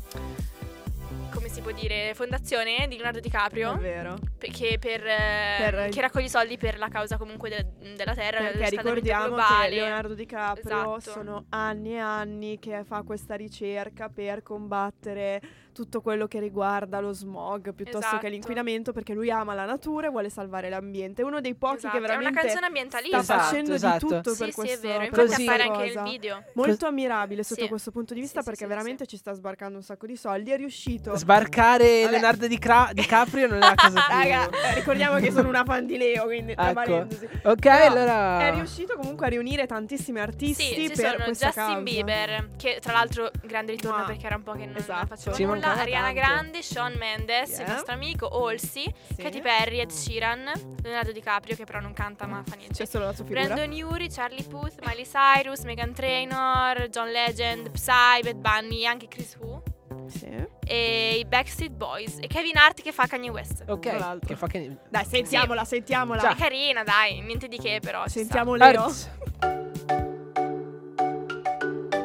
come 1.33 1.47
si 1.49 1.61
può 1.61 1.71
dire, 1.71 2.13
fondazione 2.15 2.87
di 2.87 2.95
Leonardo 2.95 3.19
DiCaprio 3.19 3.71
Davvero. 3.73 4.15
che, 4.39 4.77
per, 4.79 5.05
eh, 5.05 5.69
Per- 5.69 5.89
che 5.89 6.01
raccoglie 6.01 6.27
soldi 6.29 6.57
per 6.57 6.77
la 6.77 6.87
causa 6.89 7.17
comunque 7.17 7.49
de- 7.49 7.95
della 7.95 8.13
Terra, 8.15 8.39
Perché 8.51 8.69
ricordiamo 8.69 9.25
globale. 9.27 9.69
che 9.69 9.75
Leonardo 9.75 10.13
DiCaprio 10.15 10.97
Esatto. 10.97 11.11
sono 11.19 11.45
anni 11.49 11.93
e 11.93 11.99
anni 11.99 12.59
che 12.59 12.83
fa 12.83 13.03
questa 13.03 13.35
ricerca 13.35 14.09
per 14.09 14.41
combattere 14.43 15.41
tutto 15.71 16.01
quello 16.01 16.27
che 16.27 16.39
riguarda 16.39 16.99
lo 16.99 17.11
smog 17.13 17.73
piuttosto 17.73 17.99
Esatto. 17.99 18.17
che 18.17 18.29
l'inquinamento 18.29 18.91
perché 18.91 19.13
lui 19.13 19.29
ama 19.31 19.53
la 19.53 19.65
natura 19.65 20.07
e 20.07 20.09
vuole 20.09 20.29
salvare 20.29 20.69
l'ambiente. 20.69 21.21
È 21.21 21.25
uno 21.25 21.39
dei 21.41 21.55
pochi 21.55 21.77
Esatto, 21.77 21.91
che 21.97 21.97
è 21.97 21.99
una 22.05 22.07
veramente 22.17 22.39
canzone 22.39 22.57
sta 22.59 22.65
ambientalista. 22.67 23.23
facendo 23.23 23.73
Esatto, 23.73 24.07
di 24.07 24.13
tutto 24.13 24.31
Sì, 24.33 24.37
per 24.37 24.47
sì, 24.47 24.51
è 24.51 24.53
questo 24.53 24.87
vero. 24.87 24.97
per 24.99 25.07
Infatti 25.07 25.21
Così- 25.27 25.35
questa 25.45 25.51
appare 25.63 25.79
anche 25.79 25.93
nel 25.93 26.03
video. 26.11 26.43
Molto 26.53 26.85
ammirabile 26.87 27.43
sotto 27.43 27.61
Sì. 27.61 27.67
questo 27.67 27.91
punto 27.91 28.13
di 28.13 28.19
Sì, 28.19 28.25
vista 28.25 28.39
sì, 28.41 28.45
perché 28.45 28.63
sì, 28.63 28.69
veramente 28.69 29.05
ci 29.05 29.17
sta 29.17 29.33
sbarcando 29.33 29.77
un 29.77 29.83
sacco 29.83 30.05
di 30.05 30.15
soldi. 30.15 30.51
È 30.51 30.57
riuscito. 30.57 31.15
Sbarcare 31.15 32.01
Vabbè. 32.01 32.11
Leonardo 32.11 32.47
Di 32.47 32.57
Cra- 32.59 32.89
DiCaprio 32.93 33.47
non 33.47 33.57
è 33.57 33.59
la 33.59 33.75
cosa 33.75 33.89
più... 34.07 34.15
Raga, 34.15 34.49
ricordiamo 34.73 35.17
che 35.19 35.31
sono 35.31 35.47
una 35.49 35.63
fan 35.63 35.85
di 35.85 35.97
Leo, 35.97 36.25
quindi 36.25 36.51
Ecco. 36.53 36.73
parentesi. 36.73 37.25
Ok, 37.43 37.55
Però 37.59 37.85
allora... 37.85 38.39
È 38.47 38.53
riuscito 38.53 38.95
comunque 38.97 39.25
a 39.27 39.29
riunire 39.29 39.65
tantissimi 39.67 40.19
artisti 40.19 40.63
Sì, 40.63 40.73
ci 40.73 40.87
per 40.87 41.11
sono 41.11 41.23
questa 41.23 41.45
Justin 41.47 41.63
causa. 41.65 41.81
Bieber, 41.81 42.49
che 42.57 42.79
tra 42.81 42.93
l'altro 42.93 43.31
grande 43.43 43.71
ritorno 43.73 43.97
Ma- 43.99 44.03
perché 44.05 44.25
era 44.25 44.35
un 44.35 44.43
po' 44.43 44.51
che 44.53 44.65
non 44.65 44.75
esatto. 44.75 45.07
faceva 45.15 45.37
nulla, 45.37 45.68
mancava 45.69 45.81
Ariana 45.81 46.05
tanto. 46.13 46.19
Grande, 46.19 46.61
Shawn 46.63 46.93
Mendes, 46.97 47.49
Yeah. 47.49 47.61
il 47.67 47.71
nostro 47.73 47.93
amico 47.93 48.37
Olsi, 48.37 48.93
Sì. 49.15 49.21
Katy 49.21 49.41
Perry, 49.41 49.79
Ed 49.79 49.91
Sheeran, 49.91 50.51
Leonardo 50.83 51.11
DiCaprio 51.11 51.55
che 51.55 51.63
però 51.65 51.79
non 51.79 51.93
canta 51.93 52.25
ma 52.27 52.43
fa 52.45 52.55
niente. 52.55 52.73
C'è 52.75 52.85
solo 52.85 53.05
la 53.05 53.13
sua 53.13 53.25
figura. 53.25 53.45
Brandon 53.45 53.71
Urie, 53.83 54.07
Charlie 54.09 54.43
Puth, 54.43 54.75
Miley 54.85 55.05
Cyrus, 55.05 55.61
Megan 55.63 55.93
Trainor, 55.93 56.87
John 56.89 57.09
Legend, 57.11 57.69
Psy, 57.71 58.21
Bad 58.23 58.35
Bunny, 58.35 58.85
anche 58.85 59.07
Chris 59.07 59.35
Wu 59.39 59.61
Sì. 60.07 60.27
e 60.65 61.17
i 61.19 61.25
Backstreet 61.25 61.71
Boys 61.71 62.17
e 62.19 62.27
Kevin 62.27 62.57
Hart 62.57 62.81
che 62.81 62.91
fa 62.91 63.05
Kanye 63.07 63.29
West. 63.29 63.63
Ok, 63.67 64.19
che 64.25 64.35
fa 64.35 64.47
che... 64.47 64.75
Dai, 64.89 65.05
sentiamola, 65.05 65.63
sentiamola. 65.65 66.29
È 66.31 66.35
carina, 66.35 66.83
dai, 66.83 67.21
niente 67.21 67.47
di 67.47 67.57
che 67.57 67.79
però. 67.81 68.07
Sentiamo. 68.07 68.55
Leo. 68.55 68.91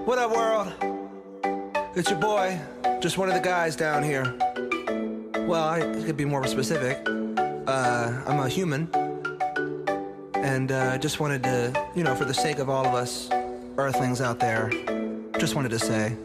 What 0.07 0.19
up, 0.19 0.31
world? 0.37 0.93
It's 1.97 2.11
your 2.11 2.18
boy, 2.18 2.61
just 2.99 3.18
one 3.18 3.28
of 3.28 3.34
the 3.34 3.40
guys 3.40 3.76
down 3.76 4.03
here. 4.03 4.34
Well, 5.47 5.62
I 5.62 5.78
could 6.05 6.16
be 6.16 6.24
more 6.24 6.45
specific. 6.45 6.99
Uh, 7.07 8.20
I'm 8.26 8.40
a 8.40 8.49
human, 8.49 8.90
and 10.34 10.72
uh, 10.72 10.99
just 10.99 11.20
wanted 11.20 11.45
to, 11.45 11.88
you 11.95 12.03
know, 12.03 12.16
for 12.16 12.24
the 12.24 12.34
sake 12.34 12.59
of 12.59 12.68
all 12.68 12.84
of 12.84 12.95
us 12.95 13.30
Earthlings 13.78 14.20
out 14.20 14.40
there, 14.40 14.70
just 15.38 15.55
wanted 15.55 15.70
to 15.70 15.78
say. 15.78 16.16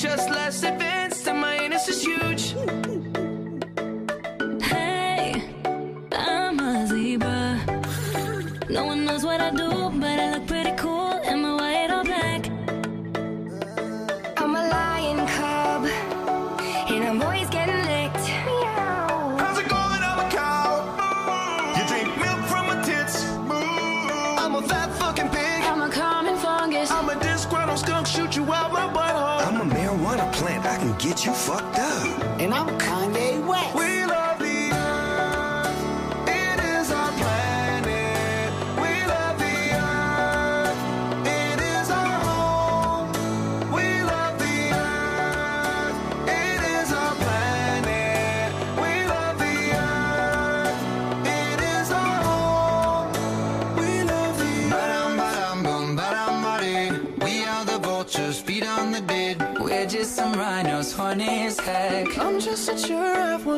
just 0.00 0.30
less 0.30 0.62
advanced, 0.62 1.24
than 1.24 1.40
my 1.40 1.56
innocence 1.56 2.04
you. 2.04 2.17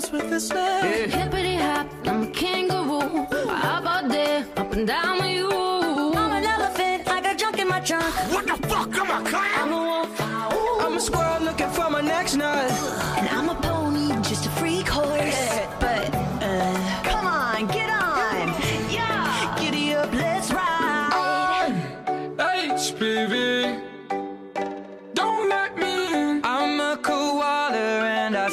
Giraffe 0.00 0.12
once 0.12 0.24
with 0.24 0.32
a 0.32 0.40
snack. 0.40 1.10
Hippity 1.10 1.56
hop, 1.56 1.86
I'm 2.04 2.22
a 2.22 2.26
kangaroo. 2.28 3.26
How 3.48 3.80
about 3.80 4.08
there, 4.08 4.46
up 4.56 4.72
and 4.72 4.86
down 4.86 5.18
with 5.18 5.30
you? 5.30 5.50
I'm 5.50 6.32
an 6.32 6.44
elephant, 6.44 7.08
I 7.08 7.20
got 7.20 7.38
junk 7.38 7.58
in 7.58 7.68
my 7.68 7.80
trunk. 7.80 8.14
What 8.32 8.46
the 8.46 8.68
fuck? 8.68 8.88
I'm 8.94 9.26
a 9.26 9.28
clown. 9.28 9.46
I'm 9.56 9.72
a 9.72 9.76
wolf. 9.76 10.20
I'm 10.20 10.96
a 10.96 11.00
squirrel 11.00 11.42
looking 11.42 11.70
for 11.70 11.90
my 11.90 12.00
next 12.00 12.36
nut. 12.36 12.70
And 13.18 13.28
I'm 13.28 13.48
a 13.48 13.54
pony, 13.54 14.08
just 14.22 14.46
a 14.46 14.50
freak 14.50 14.88
horse. 14.88 15.60
But, 15.80 16.14
uh, 16.42 17.02
come 17.04 17.26
on, 17.26 17.66
get 17.66 17.90
on. 17.90 18.48
Yeah. 18.90 19.56
Giddy 19.58 19.94
up, 19.94 20.12
let's 20.12 20.50
ride. 20.50 21.74
HPV. 22.38 23.59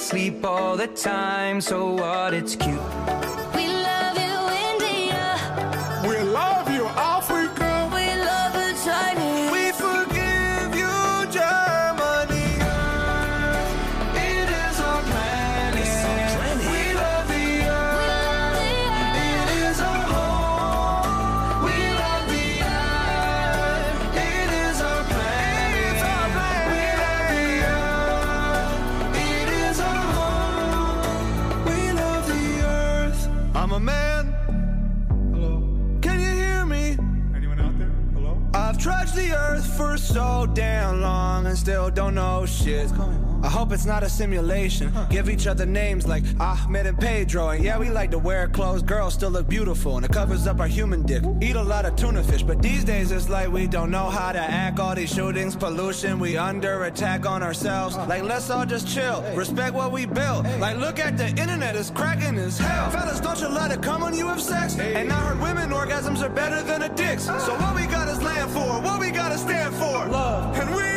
Sleep 0.07 0.45
all 0.45 0.77
the 0.77 0.87
time, 0.87 1.59
so 1.59 1.91
what? 1.91 2.33
It's 2.33 2.55
cute. 2.55 3.26
Still 41.67 41.89
don't 41.89 42.15
know 42.15 42.45
shit. 42.45 42.89
I 43.43 43.49
hope 43.49 43.73
it's 43.73 43.85
not 43.85 44.01
a 44.01 44.09
simulation. 44.09 44.89
Give 45.09 45.29
each 45.29 45.47
other 45.47 45.65
names 45.65 46.07
like 46.07 46.23
Ahmed 46.39 46.85
and 46.85 46.97
Pedro. 46.97 47.49
And 47.49 47.61
yeah, 47.61 47.77
we 47.77 47.89
like 47.89 48.09
to 48.11 48.17
wear 48.17 48.47
clothes. 48.47 48.81
Girls 48.81 49.15
still 49.15 49.31
look 49.31 49.49
beautiful 49.49 49.97
and 49.97 50.05
it 50.05 50.11
covers 50.13 50.47
up 50.47 50.61
our 50.61 50.67
human 50.67 51.01
dick. 51.03 51.23
Eat 51.41 51.57
a 51.57 51.61
lot 51.61 51.83
of 51.85 51.97
tuna 51.97 52.23
fish, 52.23 52.41
but 52.41 52.61
these 52.61 52.85
days 52.85 53.11
it's 53.11 53.27
like 53.27 53.51
we 53.51 53.67
don't 53.67 53.91
know 53.91 54.09
how 54.09 54.31
to 54.31 54.39
act. 54.39 54.79
All 54.79 54.95
these 54.95 55.13
shootings, 55.13 55.57
pollution, 55.57 56.19
we 56.19 56.37
under 56.37 56.85
attack 56.85 57.25
on 57.25 57.43
ourselves. 57.43 57.97
Like, 57.97 58.23
let's 58.23 58.49
all 58.49 58.65
just 58.65 58.87
chill. 58.87 59.21
Respect 59.35 59.75
what 59.75 59.91
we 59.91 60.05
built. 60.05 60.45
Like, 60.59 60.77
look 60.77 60.99
at 60.99 61.17
the 61.17 61.27
internet, 61.27 61.75
it's 61.75 61.91
cracking 61.91 62.37
as 62.37 62.57
hell. 62.57 62.89
Fellas, 62.91 63.19
don't 63.19 63.41
you 63.41 63.49
let 63.49 63.73
it 63.73 63.83
come 63.83 64.03
when 64.03 64.15
you 64.15 64.27
have 64.27 64.41
sex? 64.41 64.79
And 64.79 65.11
I 65.11 65.15
heard 65.15 65.41
women 65.41 65.71
orgasms 65.71 66.21
are 66.23 66.29
better 66.29 66.63
than 66.63 66.83
a 66.83 66.89
dick's. 66.95 67.25
So 67.25 67.53
what 67.59 67.75
we 67.75 67.87
got 67.87 68.07
is 68.07 68.23
land 68.23 68.51
for, 68.51 68.81
what 68.81 69.01
we 69.01 69.11
gotta 69.11 69.37
stand 69.37 69.75
for. 69.75 70.07
Love. 70.07 70.57
And 70.57 70.73
we 70.73 70.96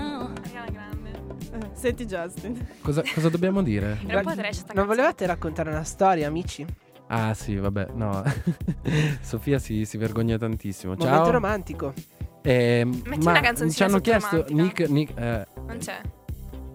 Senti 1.81 2.05
Justin. 2.05 2.67
Cosa, 2.79 3.01
cosa 3.11 3.29
dobbiamo 3.29 3.63
dire? 3.63 3.97
Era 4.05 4.19
un 4.19 4.25
po' 4.25 4.35
trash 4.35 4.59
sta 4.59 4.73
Non 4.75 4.85
volevate 4.85 5.25
raccontare 5.25 5.71
una 5.71 5.83
storia, 5.83 6.27
amici? 6.27 6.63
Ah 7.07 7.33
sì, 7.33 7.55
vabbè, 7.55 7.87
no. 7.95 8.21
Sofia 9.19 9.57
si, 9.57 9.83
si 9.85 9.97
vergogna 9.97 10.37
tantissimo. 10.37 10.95
Ciao. 10.95 11.09
Momento 11.09 11.31
romantico. 11.31 11.93
Eh, 12.43 12.83
Metti 12.85 13.25
ma 13.25 13.31
una 13.31 13.39
canzoncina 13.41 13.71
ci 13.71 13.83
hanno 13.83 13.99
chiesto 13.99 14.45
romantica. 14.47 14.85
Nick, 14.85 14.89
Nick, 14.89 15.17
eh, 15.19 15.47
Non 15.65 15.77
c'è. 15.79 16.01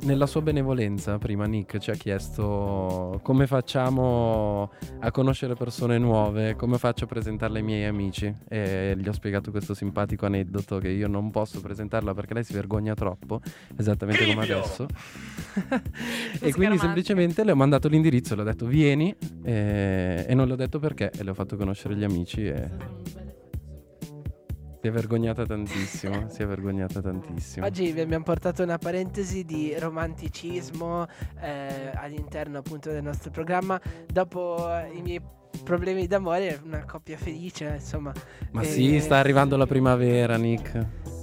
Nella 0.06 0.26
sua 0.26 0.40
benevolenza 0.40 1.18
prima 1.18 1.46
Nick 1.46 1.78
ci 1.78 1.90
ha 1.90 1.94
chiesto 1.94 3.18
come 3.22 3.48
facciamo 3.48 4.70
a 5.00 5.10
conoscere 5.10 5.54
persone 5.54 5.98
nuove, 5.98 6.54
come 6.54 6.78
faccio 6.78 7.04
a 7.04 7.06
presentarle 7.08 7.58
ai 7.58 7.64
miei 7.64 7.84
amici. 7.84 8.32
E 8.48 8.94
gli 8.96 9.08
ho 9.08 9.12
spiegato 9.12 9.50
questo 9.50 9.74
simpatico 9.74 10.24
aneddoto 10.24 10.78
che 10.78 10.88
io 10.88 11.08
non 11.08 11.30
posso 11.30 11.60
presentarla 11.60 12.14
perché 12.14 12.34
lei 12.34 12.44
si 12.44 12.52
vergogna 12.52 12.94
troppo, 12.94 13.40
esattamente 13.76 14.24
come 14.26 14.44
adesso. 14.44 14.86
e 16.40 16.52
quindi 16.52 16.78
semplicemente 16.78 17.42
le 17.42 17.50
ho 17.50 17.56
mandato 17.56 17.88
l'indirizzo, 17.88 18.36
le 18.36 18.42
ho 18.42 18.44
detto 18.44 18.66
vieni 18.66 19.14
e, 19.42 20.24
e 20.26 20.34
non 20.34 20.46
le 20.46 20.52
ho 20.52 20.56
detto 20.56 20.78
perché 20.78 21.10
e 21.10 21.24
le 21.24 21.30
ho 21.30 21.34
fatto 21.34 21.56
conoscere 21.56 21.96
gli 21.96 22.04
amici 22.04 22.46
e 22.46 23.25
si 24.80 24.86
è 24.88 24.90
vergognata 24.90 25.44
tantissimo, 25.44 26.28
si 26.28 26.42
è 26.42 26.46
vergognata 26.46 27.00
tantissimo. 27.00 27.66
Oggi 27.66 27.92
vi 27.92 28.00
abbiamo 28.00 28.24
portato 28.24 28.62
una 28.62 28.78
parentesi 28.78 29.44
di 29.44 29.74
romanticismo 29.78 31.06
eh, 31.40 31.90
all'interno 31.94 32.58
appunto 32.58 32.90
del 32.90 33.02
nostro 33.02 33.30
programma. 33.30 33.80
Dopo 34.06 34.68
eh, 34.70 34.90
i 34.96 35.02
miei 35.02 35.20
problemi 35.64 36.06
d'amore, 36.06 36.60
una 36.64 36.84
coppia 36.84 37.16
felice, 37.16 37.72
insomma. 37.74 38.12
Ma 38.52 38.62
Eh, 38.62 38.64
sì, 38.64 39.00
sta 39.00 39.16
arrivando 39.16 39.56
la 39.56 39.66
primavera, 39.66 40.36
Nick. 40.36 41.15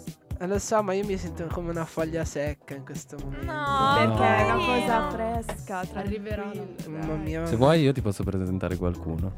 Eh, 0.43 0.47
lo 0.47 0.59
so, 0.59 0.83
ma 0.83 0.91
io 0.91 1.05
mi 1.05 1.17
sento 1.17 1.47
come 1.47 1.69
una 1.69 1.85
foglia 1.85 2.25
secca 2.25 2.75
in 2.75 2.83
questo 2.83 3.15
momento. 3.17 3.45
No, 3.45 3.93
perché 3.97 4.37
è 4.37 4.43
una 4.43 4.55
cosa 4.55 5.09
fresca. 5.09 5.83
Arriverà. 5.93 6.51
Mamma 6.87 7.15
mia. 7.15 7.45
Se 7.45 7.55
vuoi, 7.55 7.81
io 7.81 7.93
ti 7.93 8.01
posso 8.01 8.25
presentare 8.25 8.75
qualcuno. 8.75 9.35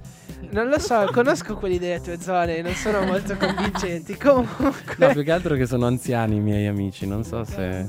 Non 0.49 0.67
lo 0.67 0.79
so, 0.79 1.07
conosco 1.11 1.57
quelli 1.57 1.77
delle 1.77 2.01
tue 2.01 2.19
zone, 2.19 2.63
non 2.63 2.73
sono 2.73 3.05
molto 3.05 3.37
convincenti. 3.37 4.17
Comunque. 4.17 4.95
No, 4.97 5.09
più 5.09 5.23
che 5.23 5.31
altro 5.31 5.55
che 5.55 5.67
sono 5.67 5.85
anziani 5.85 6.37
i 6.37 6.39
miei 6.39 6.65
amici, 6.65 7.05
non 7.05 7.23
so 7.23 7.43
se. 7.43 7.85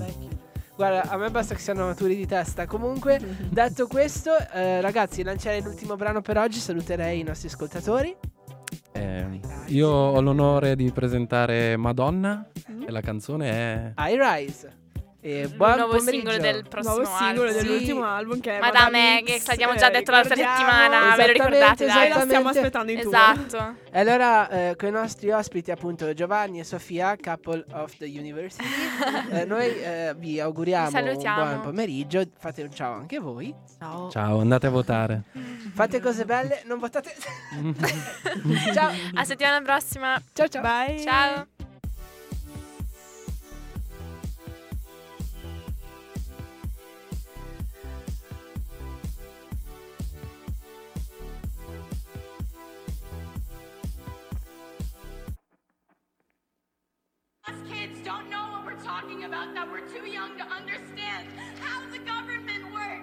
Guarda, 0.76 1.08
a 1.08 1.16
me 1.16 1.30
basta 1.30 1.54
che 1.54 1.60
siano 1.62 1.86
maturi 1.86 2.16
di 2.16 2.26
testa. 2.26 2.66
Comunque, 2.66 3.18
detto 3.48 3.86
questo, 3.86 4.32
eh, 4.52 4.82
ragazzi, 4.82 5.22
lanciare 5.22 5.62
l'ultimo 5.62 5.96
brano 5.96 6.20
per 6.20 6.36
oggi. 6.36 6.58
Saluterei 6.58 7.20
i 7.20 7.22
nostri 7.22 7.48
ascoltatori. 7.48 8.14
Eh, 8.92 9.40
io 9.66 9.88
ho 9.88 10.20
l'onore 10.20 10.76
di 10.76 10.90
presentare 10.90 11.76
Madonna 11.76 12.46
mm. 12.70 12.82
e 12.82 12.90
la 12.90 13.00
canzone 13.00 13.50
è 13.50 13.92
I 13.96 14.16
Rise. 14.18 14.84
Eh, 15.26 15.48
buon 15.48 15.70
il 15.70 15.76
nuovo 15.78 15.96
pomeriggio. 15.96 16.30
singolo 16.30 16.38
del 16.38 16.68
prossimo 16.68 16.94
nuovo 16.94 17.16
singolo 17.16 17.48
album. 17.48 17.62
dell'ultimo 17.62 18.00
sì. 18.00 18.06
album 18.06 18.40
che 18.40 18.56
è 18.58 18.60
Madame, 18.60 18.90
Madame 18.90 19.38
X, 19.38 19.44
che 19.44 19.52
abbiamo 19.52 19.74
già 19.74 19.88
eh, 19.88 19.90
detto 19.90 20.10
l'altra 20.12 20.36
settimana, 20.36 21.16
ve 21.16 21.26
lo 21.26 21.32
ricordate? 21.32 21.86
Dai, 21.86 22.08
la 22.10 22.20
stiamo 22.20 22.48
aspettando 22.48 22.92
in 22.92 22.98
Esatto. 23.00 23.74
E 23.90 23.98
allora 23.98 24.48
eh, 24.48 24.76
con 24.76 24.88
i 24.88 24.92
nostri 24.92 25.32
ospiti 25.32 25.72
appunto 25.72 26.14
Giovanni 26.14 26.60
e 26.60 26.64
Sofia, 26.64 27.16
couple 27.20 27.64
of 27.72 27.96
the 27.96 28.04
university, 28.06 28.62
eh, 29.32 29.44
noi 29.44 29.66
eh, 29.66 30.14
vi 30.16 30.38
auguriamo 30.38 30.90
vi 30.90 31.08
un 31.08 31.16
buon 31.16 31.60
pomeriggio, 31.60 32.22
fate 32.38 32.62
un 32.62 32.72
ciao 32.72 32.92
anche 32.92 33.18
voi. 33.18 33.52
Ciao. 33.80 34.08
Ciao, 34.08 34.38
andate 34.38 34.68
a 34.68 34.70
votare. 34.70 35.22
fate 35.74 35.98
cose 35.98 36.24
belle, 36.24 36.62
non 36.66 36.78
votate. 36.78 37.12
ciao. 38.72 38.92
A 39.14 39.24
settimana 39.24 39.60
prossima. 39.60 40.22
Ciao 40.32 40.46
ciao. 40.46 40.62
Bye. 40.62 41.00
Ciao. 41.00 41.46
talking 59.16 59.32
about 59.32 59.54
that 59.54 59.70
we're 59.70 59.80
too 59.80 60.06
young 60.06 60.36
to 60.36 60.44
understand 60.44 61.28
how 61.60 61.80
the 61.90 61.98
government 61.98 62.72
works. 62.72 63.02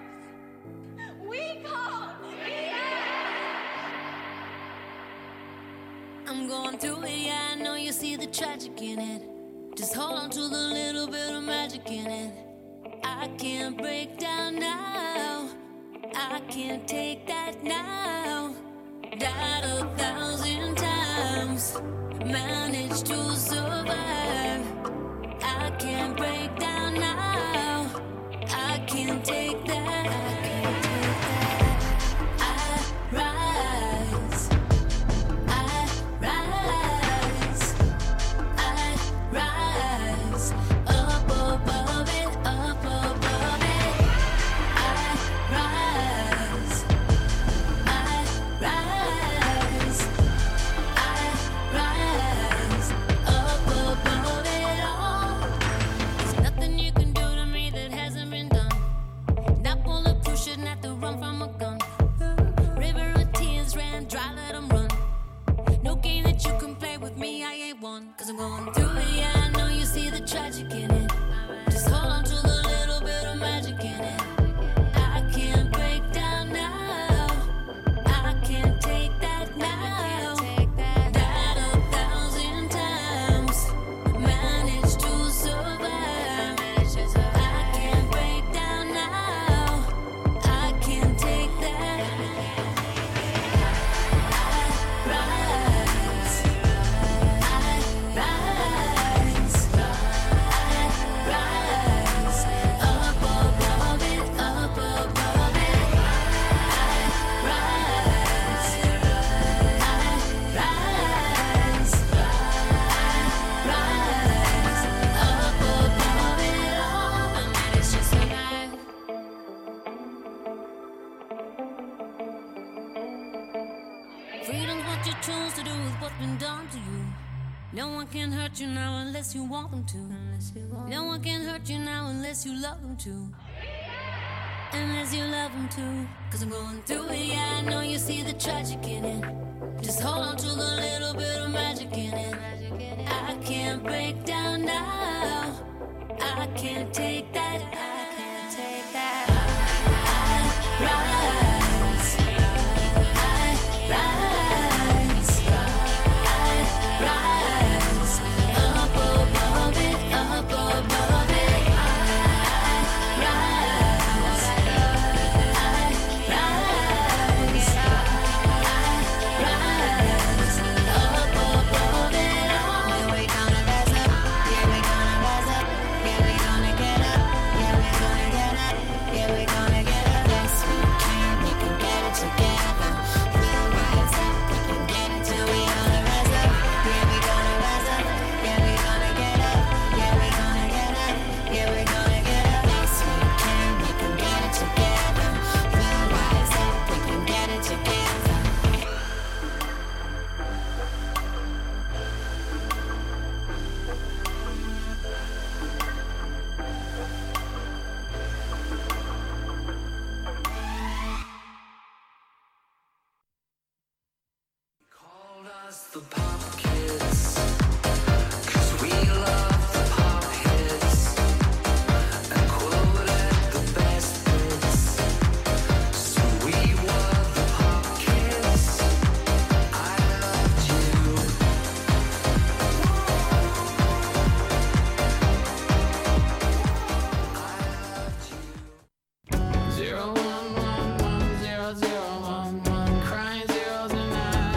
We 1.28 1.60
call 1.64 2.10
I'm 6.26 6.48
going 6.48 6.78
through 6.78 7.02
it, 7.04 7.26
yeah, 7.26 7.48
I 7.52 7.54
know 7.56 7.74
you 7.74 7.92
see 7.92 8.16
the 8.16 8.26
tragic 8.26 8.80
in 8.80 8.98
it. 9.00 9.22
Just 9.76 9.94
hold 9.94 10.18
on 10.18 10.30
to 10.30 10.40
the 10.40 10.68
little 10.78 11.08
bit 11.08 11.30
of 11.30 11.42
magic 11.42 11.90
in 11.90 12.06
it. 12.06 12.32
I 13.02 13.28
can't 13.36 13.76
break 13.76 14.18
down 14.18 14.56
now. 14.56 15.50
I 16.14 16.40
can't 16.48 16.86
take 16.86 17.26
that 17.26 17.62
now. 17.62 18.54
Died 19.18 19.64
a 19.64 19.84
thousand 19.96 20.76
times. 20.76 21.80
Managed 22.24 23.06
to 23.06 23.32
survive. 23.32 23.63